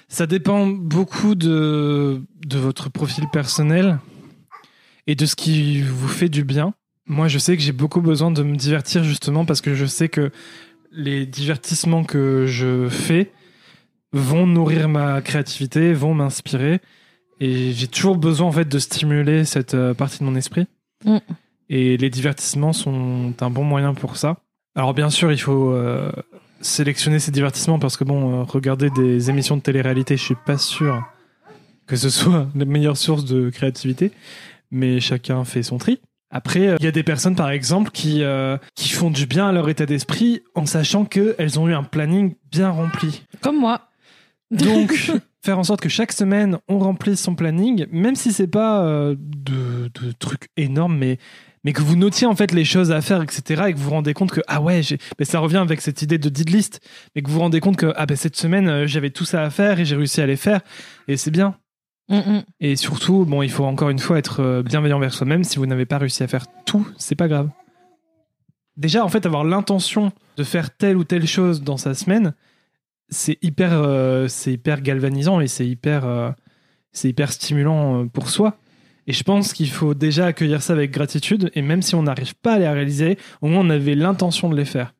Ça 0.08 0.26
dépend 0.26 0.66
beaucoup 0.66 1.34
de, 1.34 2.22
de 2.46 2.58
votre 2.58 2.88
profil 2.88 3.24
personnel 3.32 3.98
et 5.06 5.14
de 5.14 5.26
ce 5.26 5.36
qui 5.36 5.82
vous 5.82 6.08
fait 6.08 6.30
du 6.30 6.44
bien. 6.44 6.72
Moi, 7.06 7.28
je 7.28 7.38
sais 7.38 7.56
que 7.56 7.62
j'ai 7.62 7.72
beaucoup 7.72 8.00
besoin 8.00 8.30
de 8.30 8.42
me 8.42 8.56
divertir 8.56 9.04
justement 9.04 9.44
parce 9.44 9.60
que 9.60 9.74
je 9.74 9.84
sais 9.84 10.08
que 10.08 10.30
les 10.90 11.26
divertissements 11.26 12.04
que 12.04 12.46
je 12.46 12.88
fais 12.88 13.30
vont 14.12 14.46
nourrir 14.46 14.88
ma 14.88 15.20
créativité, 15.20 15.92
vont 15.92 16.14
m'inspirer. 16.14 16.80
Et 17.40 17.72
j'ai 17.72 17.88
toujours 17.88 18.16
besoin 18.16 18.46
en 18.46 18.52
fait 18.52 18.68
de 18.68 18.78
stimuler 18.78 19.44
cette 19.44 19.74
euh, 19.74 19.92
partie 19.92 20.20
de 20.20 20.24
mon 20.24 20.36
esprit. 20.36 20.66
Mm. 21.04 21.18
Et 21.68 21.96
les 21.96 22.10
divertissements 22.10 22.72
sont 22.72 23.34
un 23.40 23.50
bon 23.50 23.64
moyen 23.64 23.92
pour 23.92 24.16
ça. 24.16 24.36
Alors 24.76 24.94
bien 24.94 25.10
sûr, 25.10 25.32
il 25.32 25.40
faut 25.40 25.72
euh, 25.72 26.12
sélectionner 26.60 27.18
ces 27.18 27.32
divertissements 27.32 27.78
parce 27.78 27.96
que 27.96 28.04
bon, 28.04 28.40
euh, 28.40 28.42
regarder 28.44 28.88
des 28.90 29.30
émissions 29.30 29.56
de 29.56 29.62
télé-réalité, 29.62 30.16
je 30.16 30.22
suis 30.22 30.36
pas 30.46 30.58
sûr 30.58 31.04
que 31.86 31.96
ce 31.96 32.08
soit 32.08 32.48
la 32.54 32.64
meilleure 32.64 32.96
source 32.96 33.24
de 33.24 33.50
créativité, 33.50 34.12
mais 34.70 35.00
chacun 35.00 35.44
fait 35.44 35.62
son 35.62 35.78
tri. 35.78 36.00
Après, 36.34 36.66
euh, 36.66 36.76
il 36.80 36.84
y 36.84 36.88
a 36.88 36.90
des 36.90 37.04
personnes, 37.04 37.36
par 37.36 37.50
exemple, 37.50 37.92
qui, 37.92 38.24
euh, 38.24 38.58
qui 38.74 38.88
font 38.88 39.08
du 39.08 39.26
bien 39.26 39.46
à 39.46 39.52
leur 39.52 39.68
état 39.68 39.86
d'esprit 39.86 40.42
en 40.56 40.66
sachant 40.66 41.04
qu'elles 41.04 41.60
ont 41.60 41.68
eu 41.68 41.74
un 41.74 41.84
planning 41.84 42.34
bien 42.50 42.70
rempli. 42.70 43.22
Comme 43.40 43.60
moi. 43.60 43.88
Donc, 44.50 45.12
faire 45.44 45.60
en 45.60 45.62
sorte 45.62 45.80
que 45.80 45.88
chaque 45.88 46.10
semaine, 46.10 46.58
on 46.66 46.80
remplisse 46.80 47.22
son 47.22 47.36
planning, 47.36 47.86
même 47.92 48.16
si 48.16 48.32
c'est 48.32 48.48
pas 48.48 48.84
euh, 48.84 49.14
de, 49.16 49.92
de 49.94 50.10
trucs 50.10 50.48
énormes, 50.56 50.98
mais, 50.98 51.18
mais 51.62 51.72
que 51.72 51.82
vous 51.82 51.94
notiez 51.94 52.26
en 52.26 52.34
fait 52.34 52.50
les 52.50 52.64
choses 52.64 52.90
à 52.90 53.00
faire, 53.00 53.22
etc. 53.22 53.66
Et 53.68 53.72
que 53.72 53.78
vous 53.78 53.84
vous 53.84 53.90
rendez 53.90 54.12
compte 54.12 54.32
que, 54.32 54.40
ah 54.48 54.60
ouais, 54.60 54.80
mais 55.20 55.24
ça 55.24 55.38
revient 55.38 55.58
avec 55.58 55.80
cette 55.82 56.02
idée 56.02 56.18
de 56.18 56.28
dead 56.28 56.50
list, 56.50 56.80
mais 57.14 57.22
que 57.22 57.28
vous 57.28 57.34
vous 57.34 57.42
rendez 57.42 57.60
compte 57.60 57.76
que, 57.76 57.92
ah 57.94 58.06
ben 58.06 58.16
cette 58.16 58.36
semaine, 58.36 58.86
j'avais 58.86 59.10
tout 59.10 59.24
ça 59.24 59.44
à 59.44 59.50
faire 59.50 59.78
et 59.78 59.84
j'ai 59.84 59.94
réussi 59.94 60.20
à 60.20 60.26
les 60.26 60.36
faire. 60.36 60.62
Et 61.06 61.16
c'est 61.16 61.30
bien. 61.30 61.54
Mm, 62.08 62.16
mm. 62.16 62.42
Et 62.60 62.76
surtout, 62.76 63.24
bon, 63.24 63.42
il 63.42 63.50
faut 63.50 63.64
encore 63.64 63.90
une 63.90 63.98
fois 63.98 64.18
être 64.18 64.40
euh, 64.40 64.62
bienveillant 64.62 64.98
vers 64.98 65.14
soi-même. 65.14 65.44
Si 65.44 65.58
vous 65.58 65.66
n'avez 65.66 65.86
pas 65.86 65.98
réussi 65.98 66.22
à 66.22 66.28
faire 66.28 66.46
tout, 66.64 66.86
c'est 66.98 67.14
pas 67.14 67.28
grave. 67.28 67.48
Déjà, 68.76 69.04
en 69.04 69.08
fait, 69.08 69.24
avoir 69.24 69.44
l'intention 69.44 70.12
de 70.36 70.44
faire 70.44 70.76
telle 70.76 70.96
ou 70.96 71.04
telle 71.04 71.26
chose 71.26 71.62
dans 71.62 71.76
sa 71.76 71.94
semaine, 71.94 72.34
c'est 73.08 73.38
hyper, 73.42 73.72
euh, 73.72 74.26
hyper 74.46 74.80
galvanisant 74.80 75.40
et 75.40 75.46
c'est 75.46 75.66
hyper, 75.66 76.04
euh, 76.04 76.30
hyper 77.04 77.32
stimulant 77.32 78.08
pour 78.08 78.28
soi. 78.28 78.58
Et 79.06 79.12
je 79.12 79.22
pense 79.22 79.52
qu'il 79.52 79.68
faut 79.68 79.94
déjà 79.94 80.26
accueillir 80.26 80.62
ça 80.62 80.72
avec 80.72 80.90
gratitude. 80.90 81.50
Et 81.54 81.62
même 81.62 81.82
si 81.82 81.94
on 81.94 82.02
n'arrive 82.02 82.34
pas 82.34 82.54
à 82.54 82.58
les 82.58 82.68
réaliser, 82.68 83.18
au 83.42 83.48
moins 83.48 83.60
on 83.60 83.70
avait 83.70 83.94
l'intention 83.94 84.48
de 84.48 84.56
les 84.56 84.64
faire. 84.64 84.94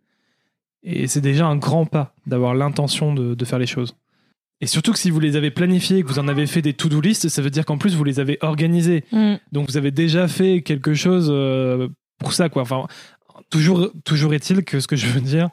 Et 0.83 1.07
c'est 1.07 1.23
déjà 1.23 1.47
un 1.47 1.57
grand 1.57 1.87
pas 1.87 2.15
d'avoir 2.27 2.55
l'intention 2.55 3.15
de 3.15 3.45
faire 3.47 3.59
les 3.59 3.67
choses. 3.67 3.97
Et 4.65 4.67
surtout 4.67 4.93
que 4.93 4.99
si 4.99 5.11
vous 5.11 5.21
les 5.21 5.37
avez 5.37 5.51
planifiées, 5.51 6.03
que 6.03 6.09
vous 6.09 6.19
en 6.19 6.27
avez 6.27 6.47
fait 6.47 6.63
des 6.63 6.73
to-do 6.73 7.03
list, 7.03 7.29
ça 7.29 7.43
veut 7.43 7.51
dire 7.51 7.67
qu'en 7.67 7.77
plus 7.77 7.95
vous 7.97 8.03
les 8.03 8.19
avez 8.19 8.39
organisées. 8.41 9.05
Mm. 9.13 9.35
Donc 9.53 9.69
vous 9.69 9.77
avez 9.77 9.91
déjà 9.91 10.27
fait 10.27 10.63
quelque 10.63 10.95
chose 10.95 11.29
euh, 11.31 11.89
pour 12.19 12.33
ça, 12.33 12.49
quoi. 12.49 12.63
Enfin, 12.63 12.87
toujours, 13.51 13.91
toujours 14.07 14.33
est-il 14.33 14.65
que 14.65 14.81
ce 14.81 14.87
que 14.87 14.97
je 14.97 15.07
veux 15.07 15.21
dire, 15.21 15.51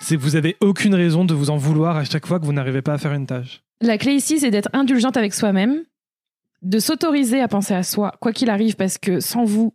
c'est 0.00 0.16
que 0.16 0.22
vous 0.22 0.34
avez 0.34 0.56
aucune 0.62 0.94
raison 0.94 1.26
de 1.26 1.34
vous 1.34 1.50
en 1.50 1.58
vouloir 1.58 1.98
à 1.98 2.04
chaque 2.04 2.26
fois 2.26 2.40
que 2.40 2.46
vous 2.46 2.54
n'arrivez 2.54 2.80
pas 2.80 2.94
à 2.94 2.98
faire 2.98 3.12
une 3.12 3.26
tâche. 3.26 3.60
La 3.82 3.98
clé 3.98 4.14
ici, 4.14 4.38
c'est 4.38 4.50
d'être 4.50 4.70
indulgente 4.72 5.18
avec 5.18 5.34
soi-même, 5.34 5.82
de 6.62 6.78
s'autoriser 6.78 7.42
à 7.42 7.48
penser 7.48 7.74
à 7.74 7.82
soi, 7.82 8.14
quoi 8.18 8.32
qu'il 8.32 8.48
arrive, 8.48 8.76
parce 8.76 8.96
que 8.96 9.20
sans 9.20 9.44
vous, 9.44 9.74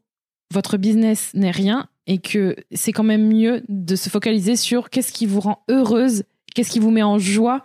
votre 0.52 0.78
business 0.78 1.30
n'est 1.36 1.52
rien 1.52 1.86
et 2.08 2.18
que 2.18 2.56
c'est 2.72 2.92
quand 2.92 3.04
même 3.04 3.28
mieux 3.28 3.62
de 3.70 3.96
se 3.96 4.10
focaliser 4.10 4.56
sur 4.56 4.90
qu'est-ce 4.90 5.14
qui 5.14 5.28
vous 5.28 5.42
rend 5.42 5.64
heureuse, 5.70 6.24
qu'est-ce 6.56 6.72
qui 6.72 6.80
vous 6.80 6.90
met 6.90 7.04
en 7.04 7.20
joie 7.20 7.62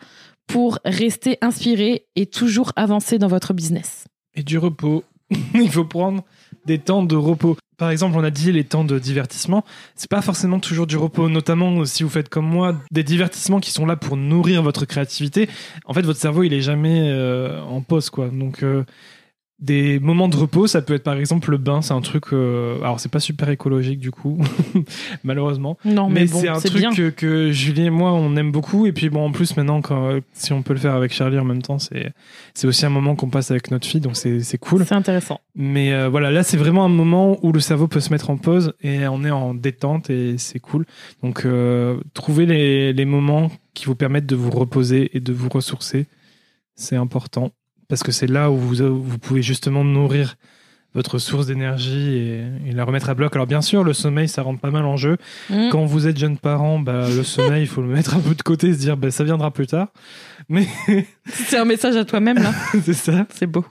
pour 0.49 0.79
rester 0.85 1.39
inspiré 1.41 2.07
et 2.17 2.27
toujours 2.27 2.73
avancer 2.75 3.19
dans 3.19 3.29
votre 3.29 3.55
business. 3.55 4.07
Et 4.35 4.43
du 4.43 4.59
repos. 4.59 5.05
Il 5.55 5.71
faut 5.71 5.85
prendre 5.85 6.25
des 6.67 6.79
temps 6.79 7.03
de 7.03 7.15
repos. 7.15 7.57
Par 7.77 7.91
exemple, 7.91 8.17
on 8.19 8.25
a 8.25 8.31
dit 8.31 8.51
les 8.51 8.65
temps 8.65 8.83
de 8.83 8.99
divertissement. 8.99 9.65
C'est 9.95 10.11
pas 10.11 10.23
forcément 10.23 10.59
toujours 10.59 10.87
du 10.87 10.97
repos, 10.97 11.29
notamment 11.29 11.85
si 11.85 12.03
vous 12.03 12.09
faites 12.09 12.29
comme 12.29 12.47
moi 12.47 12.75
des 12.91 13.05
divertissements 13.05 13.61
qui 13.61 13.71
sont 13.71 13.87
là 13.87 13.95
pour 13.95 14.17
nourrir 14.17 14.63
votre 14.63 14.85
créativité. 14.85 15.49
En 15.85 15.95
fait, 15.95 16.03
votre 16.03 16.19
cerveau, 16.19 16.43
il 16.43 16.53
est 16.53 16.61
jamais 16.61 17.09
euh, 17.09 17.63
en 17.63 17.81
pause, 17.83 18.11
quoi. 18.11 18.31
Donc, 18.31 18.65
euh, 18.65 18.85
des 19.61 19.99
moments 19.99 20.29
de 20.29 20.37
repos, 20.37 20.69
ça 20.69 20.83
peut 20.83 20.95
être 20.95 21.03
par 21.03 21.15
exemple 21.15 21.51
le 21.51 21.57
bain. 21.57 21.83
C'est 21.83 21.93
un 21.93 22.01
truc. 22.01 22.33
euh, 22.33 22.81
alors, 22.81 23.01
c'est 23.01 23.11
pas 23.11 23.19
super 23.19 23.49
écologique 23.49 23.99
du 23.99 24.13
coup, 24.13 24.39
malheureusement. 25.25 25.77
Non, 25.85 26.09
mais, 26.09 26.21
Mais, 26.21 26.27
bon, 26.27 26.41
c'est 26.41 26.49
un 26.49 26.61
truc 26.61 26.95
que, 26.95 27.11
que 27.11 27.51
Julie 27.51 27.87
et 27.87 27.91
moi 27.91 28.13
on 28.13 28.37
aime 28.37 28.53
beaucoup. 28.53 28.87
Et 28.87 28.93
puis 28.93 29.11
bon, 29.11 29.27
en 29.27 29.33
plus 29.33 29.57
maintenant, 29.57 29.81
quand, 29.81 30.21
si 30.33 30.53
on 30.53 30.63
peut 30.63 30.75
le 30.75 30.79
faire 30.79 30.95
avec 30.95 31.13
Charlie 31.13 31.39
en 31.39 31.45
même 31.45 31.63
temps, 31.63 31.79
c'est 31.79 32.13
c'est 32.55 32.69
aussi 32.69 32.87
un 32.87 32.91
moment 32.91 33.17
qu'on 33.17 33.31
passe 33.31 33.51
avec 33.51 33.71
notre 33.71 33.87
fille, 33.87 34.01
donc 34.01 34.17
c'est 34.17 34.41
c'est 34.41 34.59
cool. 34.59 34.85
C'est 34.87 34.95
intéressant. 34.95 35.41
Mais 35.57 35.93
euh, 35.93 36.09
voilà, 36.09 36.31
là 36.31 36.45
c'est 36.45 36.57
vraiment 36.57 36.85
un 36.85 36.89
moment 36.89 37.39
où 37.45 37.51
le 37.53 37.61
cerveau 37.61 37.89
peut 37.89 38.01
se 38.01 38.11
mettre 38.11 38.31
en 38.31 38.37
pause 38.37 38.75
et 38.81 39.09
on 39.09 39.25
est 39.25 39.31
en 39.31 39.55
détente 39.55 40.09
et 40.09 40.39
c'est 40.39 40.61
cool. 40.61 40.87
Donc 41.23 41.45
euh, 41.45 41.99
trouvez 42.15 42.47
les, 42.47 42.93
les 42.93 43.05
moments 43.05 43.51
qui 43.75 43.87
vous 43.87 43.97
permettent 43.97 44.27
de 44.27 44.37
vous 44.37 44.51
reposer 44.51 45.11
et 45.17 45.21
de 45.21 45.33
vous 45.33 45.49
ressourcer, 45.49 46.07
c'est 46.77 46.97
important 46.97 47.51
parce 47.89 48.03
que 48.03 48.13
c'est 48.13 48.27
là 48.27 48.51
où 48.51 48.57
vous, 48.57 49.03
vous 49.03 49.19
pouvez 49.19 49.43
justement 49.43 49.85
nourrir 49.85 50.37
votre 50.95 51.19
source 51.19 51.47
d'énergie 51.47 52.17
et, 52.17 52.45
et 52.67 52.73
la 52.73 52.85
remettre 52.85 53.11
à 53.11 53.15
bloc. 53.15 53.35
Alors 53.35 53.47
bien 53.47 53.61
sûr, 53.61 53.85
le 53.85 53.93
sommeil, 53.93 54.29
ça 54.29 54.43
rentre 54.43 54.61
pas 54.61 54.71
mal 54.71 54.85
en 54.85 54.97
jeu. 54.97 55.17
Mm. 55.51 55.69
Quand 55.71 55.85
vous 55.85 56.07
êtes 56.07 56.19
jeune 56.19 56.39
parent, 56.39 56.79
bah, 56.79 57.09
le 57.09 57.23
sommeil, 57.23 57.63
il 57.63 57.69
faut 57.69 57.83
le 57.83 57.89
mettre 57.89 58.17
un 58.17 58.21
peu 58.21 58.35
de 58.35 58.43
côté 58.43 58.69
et 58.69 58.73
se 58.73 58.79
dire, 58.79 58.97
bah, 58.97 59.11
ça 59.11 59.25
viendra 59.25 59.51
plus 59.51 59.67
tard. 59.67 59.89
Mais 60.49 60.67
C'est 61.27 61.59
un 61.59 61.65
message 61.65 61.97
à 61.97 62.05
toi-même 62.05 62.39
là. 62.39 62.53
c'est 62.83 62.95
ça. 62.95 63.27
C'est 63.35 63.47
beau. 63.47 63.65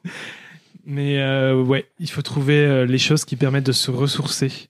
Mais 0.86 1.20
euh, 1.20 1.62
ouais, 1.62 1.86
il 2.00 2.10
faut 2.10 2.22
trouver 2.22 2.60
euh, 2.60 2.86
les 2.86 2.98
choses 2.98 3.26
qui 3.26 3.36
permettent 3.36 3.66
de 3.66 3.74
se 3.74 3.92
ressourcer 3.92 4.70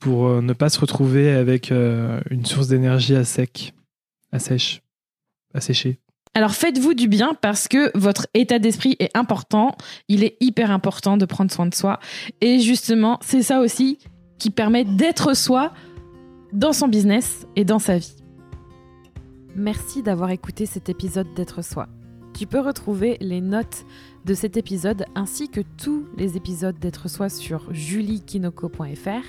pour 0.00 0.26
euh, 0.26 0.40
ne 0.40 0.52
pas 0.52 0.68
se 0.68 0.80
retrouver 0.80 1.30
avec 1.30 1.70
une 1.70 2.44
source 2.44 2.66
d'énergie 2.66 3.14
à 3.14 3.24
sec, 3.24 3.72
à 4.32 4.40
sèche, 4.40 4.82
à 5.54 5.60
sécher. 5.60 6.00
Alors 6.34 6.52
faites-vous 6.52 6.94
du 6.94 7.08
bien 7.08 7.34
parce 7.40 7.68
que 7.68 7.96
votre 7.96 8.26
état 8.34 8.58
d'esprit 8.58 8.96
est 8.98 9.16
important. 9.16 9.76
Il 10.08 10.22
est 10.24 10.36
hyper 10.40 10.70
important 10.70 11.16
de 11.16 11.24
prendre 11.24 11.50
soin 11.50 11.66
de 11.66 11.74
soi. 11.74 11.98
Et 12.40 12.60
justement, 12.60 13.18
c'est 13.22 13.42
ça 13.42 13.60
aussi 13.60 13.98
qui 14.38 14.50
permet 14.50 14.84
d'être 14.84 15.34
soi 15.34 15.72
dans 16.52 16.72
son 16.72 16.88
business 16.88 17.46
et 17.56 17.64
dans 17.64 17.78
sa 17.78 17.98
vie. 17.98 18.14
Merci 19.56 20.02
d'avoir 20.02 20.30
écouté 20.30 20.66
cet 20.66 20.88
épisode 20.88 21.34
d'être 21.34 21.62
soi. 21.62 21.88
Tu 22.38 22.46
peux 22.46 22.60
retrouver 22.60 23.16
les 23.20 23.40
notes 23.40 23.84
de 24.24 24.34
cet 24.34 24.56
épisode 24.56 25.06
ainsi 25.16 25.48
que 25.48 25.60
tous 25.76 26.06
les 26.16 26.36
épisodes 26.36 26.78
d'être 26.78 27.08
soi 27.08 27.28
sur 27.28 27.72
juliekinoko.fr. 27.74 29.24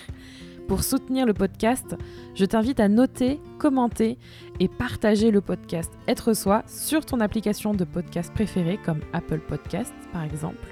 Pour 0.70 0.84
soutenir 0.84 1.26
le 1.26 1.34
podcast, 1.34 1.96
je 2.36 2.46
t'invite 2.46 2.80
à 2.80 2.90
noter, 2.90 3.42
commenter 3.58 4.20
et 4.60 4.68
partager 4.68 5.32
le 5.32 5.42
podcast 5.42 5.92
Être 6.08 6.36
Soi 6.36 6.62
sur 6.68 7.08
ton 7.08 7.22
application 7.22 7.74
de 7.74 7.84
podcast 7.84 8.32
préférée 8.32 8.78
comme 8.86 9.00
Apple 9.12 9.40
Podcasts 9.40 9.92
par 10.14 10.24
exemple. 10.24 10.68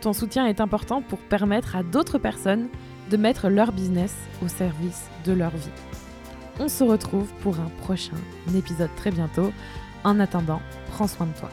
Ton 0.00 0.12
soutien 0.12 0.48
est 0.48 0.60
important 0.60 1.00
pour 1.00 1.20
permettre 1.20 1.76
à 1.76 1.84
d'autres 1.84 2.18
personnes 2.18 2.66
de 3.08 3.16
mettre 3.16 3.48
leur 3.48 3.70
business 3.70 4.16
au 4.44 4.48
service 4.48 5.06
de 5.24 5.32
leur 5.32 5.52
vie. 5.52 5.70
On 6.58 6.66
se 6.66 6.82
retrouve 6.82 7.32
pour 7.40 7.54
un 7.60 7.70
prochain 7.82 8.16
épisode 8.56 8.90
très 8.96 9.12
bientôt. 9.12 9.52
En 10.02 10.18
attendant, 10.18 10.60
prends 10.90 11.06
soin 11.06 11.26
de 11.26 11.38
toi. 11.38 11.50